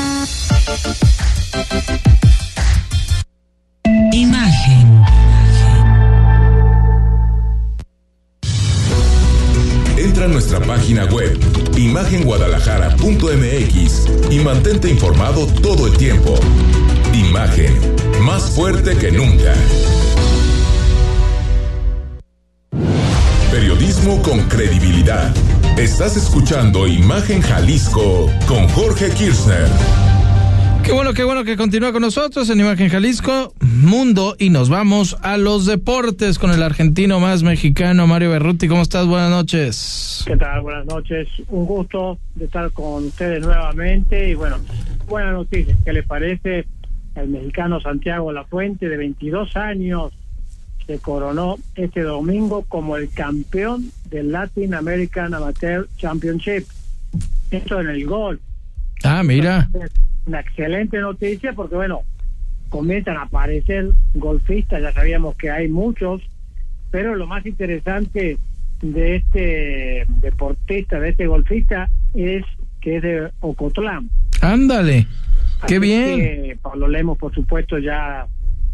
[4.13, 5.05] Imagen.
[9.99, 11.26] Entra a nuestra página web
[11.87, 16.35] imagenguadalajara.mx y mantente informado todo el tiempo.
[17.15, 17.73] Imagen,
[18.23, 19.55] más fuerte que nunca.
[23.51, 25.33] Periodismo con credibilidad.
[25.79, 29.69] Estás escuchando Imagen Jalisco con Jorge Kirchner.
[30.87, 35.17] Qué bueno, qué bueno que continúa con nosotros en Imagen Jalisco Mundo y nos vamos
[35.21, 38.69] a los deportes con el argentino más mexicano Mario Berruti.
[38.69, 39.05] ¿Cómo estás?
[39.05, 40.23] Buenas noches.
[40.29, 40.61] ¿Qué tal?
[40.61, 41.27] Buenas noches.
[41.49, 44.59] Un gusto de estar con ustedes nuevamente y bueno,
[45.09, 45.77] buena noticia.
[45.85, 46.67] ¿Qué le parece?
[47.17, 50.13] El mexicano Santiago Lafuente de 22 años
[50.87, 56.65] se coronó este domingo como el campeón del Latin American Amateur Championship.
[57.51, 58.41] Esto en el gol.
[59.03, 59.69] Ah, mira
[60.27, 62.03] una excelente noticia porque, bueno,
[62.69, 66.23] comienzan a aparecer golfistas, ya sabíamos que hay muchos,
[66.91, 68.39] pero lo más interesante
[68.83, 72.45] de este deportista, de este golfista, es
[72.81, 74.11] que es de Ocotlán.
[74.43, 75.07] Ándale,
[75.67, 76.59] qué bien.
[76.61, 78.27] Pablo Lemos, por supuesto, ya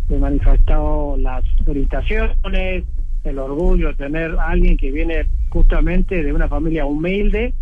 [0.09, 2.85] le manifestado las felicitaciones,
[3.25, 7.55] el orgullo de tener a alguien que viene justamente de una familia humilde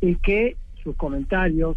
[0.00, 1.76] y que sus comentarios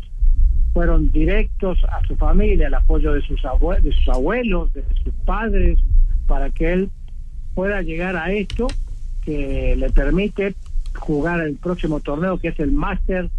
[0.75, 3.41] fueron directos a su familia, el apoyo de sus,
[3.81, 5.79] de sus abuelos, de sus padres,
[6.27, 6.89] para que él
[7.53, 8.67] pueda llegar a esto
[9.23, 10.53] que le permite
[10.93, 13.29] jugar el próximo torneo, que es el Master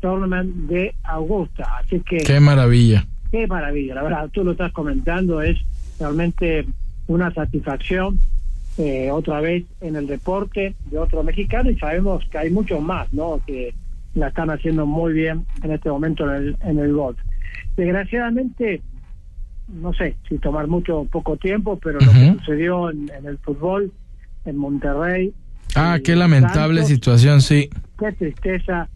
[0.00, 1.66] Tournament de Augusta.
[1.82, 2.18] Así que...
[2.18, 3.06] Qué maravilla.
[3.30, 5.56] Qué maravilla, la verdad, tú lo estás comentando, es
[5.98, 6.66] realmente
[7.06, 8.20] una satisfacción
[8.76, 13.10] eh, otra vez en el deporte de otro mexicano y sabemos que hay muchos más,
[13.14, 13.40] ¿no?
[13.46, 13.72] Que
[14.14, 17.18] la están haciendo muy bien en este momento en el, en el golf.
[17.76, 18.82] Desgraciadamente,
[19.68, 23.92] no sé si tomar mucho o poco tiempo, pero lo que sucedió en, el fútbol
[24.44, 25.32] en Monterrey.
[25.74, 27.70] Ah, qué lamentable situación, sí.
[27.98, 28.88] Qué tristeza,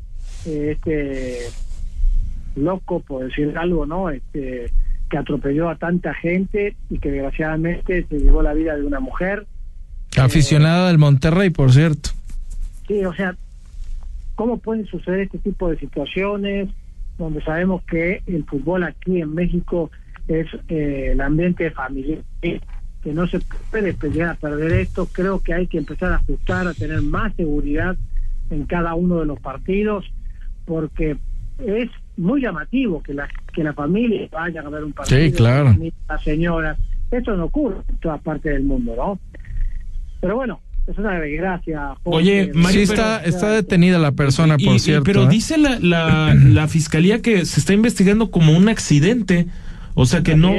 [0.44, 1.38] eh, este
[2.56, 4.10] loco, por decir algo, ¿no?
[4.10, 4.70] Este
[5.08, 9.46] que atropelló a tanta gente y que desgraciadamente se llevó la vida de una mujer.
[10.16, 12.10] Aficionada del Monterrey, por cierto.
[12.88, 13.36] Sí, o sea,
[14.36, 16.68] cómo pueden suceder este tipo de situaciones.
[17.18, 19.90] donde sabemos que el fútbol aquí en México
[20.28, 22.60] es eh, el ambiente familiar, que
[23.12, 25.08] no se puede llegar a perder esto.
[25.10, 27.96] Creo que hay que empezar a ajustar, a tener más seguridad
[28.50, 30.04] en cada uno de los partidos,
[30.66, 31.16] porque
[31.58, 35.20] es muy llamativo que la, que la familia vaya a ver un partido.
[35.20, 35.74] Sí, claro.
[36.08, 36.78] Las señoras.
[37.10, 39.18] Esto no ocurre en todas partes del mundo, ¿no?
[40.20, 41.94] Pero bueno, es una desgracia.
[42.04, 45.04] Oye, sí está, está detenida la persona, por cierto.
[45.04, 45.28] pero ¿eh?
[45.28, 49.46] dice la, la, la fiscalía que se está investigando como un accidente.
[49.98, 50.52] O sea que no,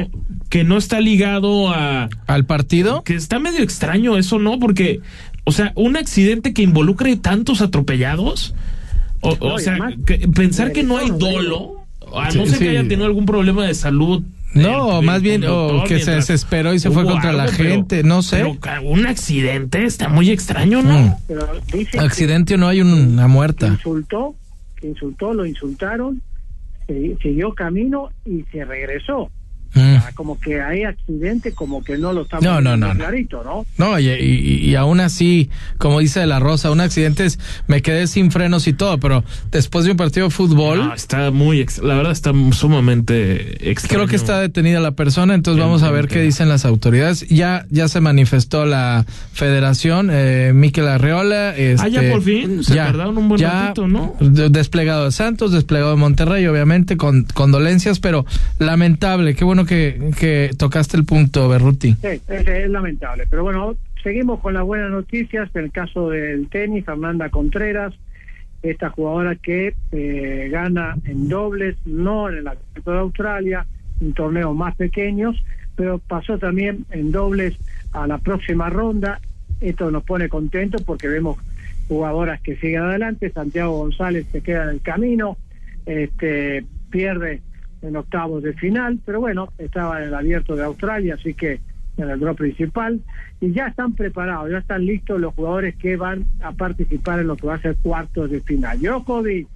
[0.50, 3.04] que no está ligado a al partido.
[3.04, 4.58] Que está medio extraño eso, ¿no?
[4.60, 5.00] Porque,
[5.44, 8.56] o sea, un accidente que involucre tantos atropellados.
[9.22, 11.82] O, sea, además, que- pensar que no hay dolo,
[12.16, 12.64] a Sí, no ser sí.
[12.64, 14.24] que haya tenido algún problema de salud.
[14.54, 17.58] No, el- más el bien, o que se desesperó y se fue contra la pero-
[17.58, 18.38] gente, no sé.
[18.62, 21.00] Pero un accidente está muy extraño, ¿no?
[21.00, 21.14] Mm.
[21.28, 23.68] Pero dice Accidente o no hay una que muerta.
[23.68, 24.36] insultó,
[24.78, 26.22] que insultó, lo insultaron,
[26.88, 29.30] se- siguió camino y se regresó.
[29.76, 29.97] Mm.
[30.02, 33.00] Sea, como que hay accidente, como que no lo estamos No, no, no, no.
[33.00, 33.66] clarito, ¿no?
[33.78, 38.08] No, y, y- y aún así, como dice la Rosa, un accidente es, me quedé
[38.08, 41.80] sin frenos y todo, pero después de un partido de fútbol, No, está muy, ex-
[41.80, 43.96] la verdad está sumamente extraño.
[44.00, 47.28] creo que está detenida la persona, entonces vamos a ver qué dicen las autoridades.
[47.30, 51.50] Ya, ya se manifestó la federación, eh, Miquel Arreola.
[51.50, 54.16] Ah, ya este, por fin, se tardaron un buen ya ratito, ¿no?
[54.20, 58.26] de- Desplegado de Santos, desplegado de Monterrey, obviamente, con condolencias, pero
[58.60, 59.87] lamentable, qué bueno que,
[60.20, 61.94] que tocaste el punto, Berruti.
[61.94, 63.26] Sí, es, lamentable.
[63.30, 65.50] Pero bueno, seguimos con las buenas noticias.
[65.54, 67.94] En el caso del tenis, Fernanda Contreras,
[68.64, 73.66] esta jugadora que eh, gana en dobles, no en el Abierto de Australia,
[74.02, 75.36] un torneo más pequeños,
[75.76, 77.56] pero pasó también en dobles
[77.94, 79.20] a la próxima ronda.
[79.62, 81.38] Esto nos pone contentos porque vemos
[81.88, 83.32] jugadoras que siguen adelante.
[83.32, 85.38] Santiago González se queda en el camino,
[85.86, 87.42] este pierde
[87.82, 91.60] en octavos de final, pero bueno, estaba en el abierto de Australia, así que
[91.98, 93.02] en el draw principal,
[93.40, 97.36] y ya están preparados, ya están listos los jugadores que van a participar en lo
[97.36, 98.80] que va a ser cuartos de final.
[98.80, 99.48] Djokovic,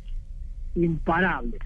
[0.75, 1.57] imparable.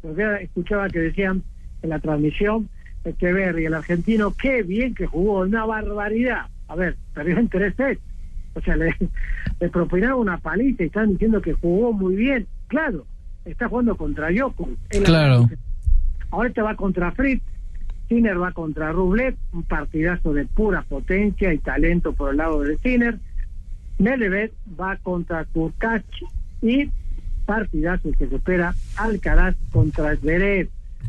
[0.00, 1.42] Porque escuchaba que decían
[1.82, 2.68] en la transmisión,
[3.04, 6.46] Echeverri, el argentino, qué bien que jugó, una barbaridad.
[6.68, 8.00] A ver, perdió en tres sets.
[8.54, 8.94] O sea, le,
[9.60, 12.46] le propinaron una paliza y están diciendo que jugó muy bien.
[12.68, 13.06] Claro,
[13.44, 14.78] está jugando contra Djokovic.
[15.04, 15.48] Claro.
[16.34, 17.42] Ahora te va contra Fritz,
[18.08, 22.76] Sinner va contra Rublev, un partidazo de pura potencia y talento por el lado de
[22.78, 23.18] Sinner.
[23.98, 26.02] Medvedev va contra Kurkach
[26.60, 26.90] y
[27.46, 30.68] partidazo que se espera Alcaraz contra Zverev.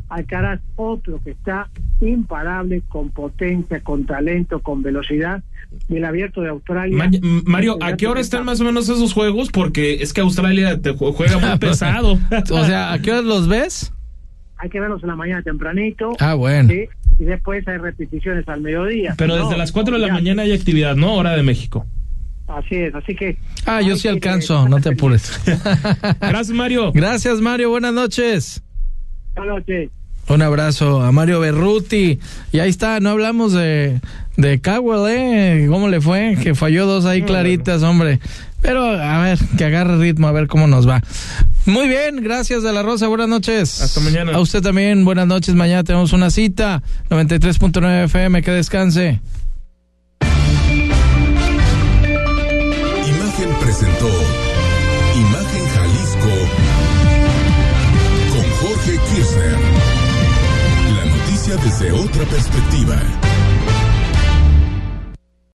[0.09, 1.69] Alcaraz otro que está
[2.01, 5.41] imparable con potencia, con talento, con velocidad.
[5.89, 6.95] Y el abierto de Australia.
[6.97, 7.09] Ma-
[7.45, 9.49] Mario, ¿a qué hora están más o menos esos juegos?
[9.51, 12.19] Porque es que Australia te ju- juega muy pesado.
[12.51, 13.91] O sea, ¿a qué horas los ves?
[14.57, 16.11] Hay que verlos en la mañana tempranito.
[16.19, 16.69] Ah, bueno.
[16.69, 16.85] ¿sí?
[17.19, 19.13] Y después hay repeticiones al mediodía.
[19.17, 20.13] Pero Si desde no, las 4 de la ya.
[20.13, 21.15] mañana hay actividad, ¿no?
[21.15, 21.85] Hora de México.
[22.47, 23.37] Así es, así que.
[23.65, 25.41] Ah, yo sí alcanzo, no te apures.
[26.21, 26.91] Gracias, Mario.
[26.93, 28.61] Gracias, Mario, buenas noches.
[29.35, 29.89] Buenas noches.
[30.27, 32.19] Un abrazo a Mario Berruti.
[32.51, 33.99] Y ahí está, no hablamos de,
[34.37, 35.67] de Cowell, ¿eh?
[35.69, 36.35] ¿Cómo le fue?
[36.41, 38.19] Que falló dos ahí claritas, hombre.
[38.61, 41.01] Pero a ver, que agarre ritmo, a ver cómo nos va.
[41.65, 43.81] Muy bien, gracias de la Rosa, buenas noches.
[43.81, 44.33] Hasta mañana.
[44.33, 45.55] A usted también, buenas noches.
[45.55, 46.83] Mañana tenemos una cita.
[47.09, 49.19] 93.9 FM, que descanse.
[53.07, 54.09] Imagen presentó
[55.15, 56.29] Imagen Jalisco
[58.31, 59.57] con Jorge Kirchner.
[60.95, 63.01] La noticia desde otra perspectiva.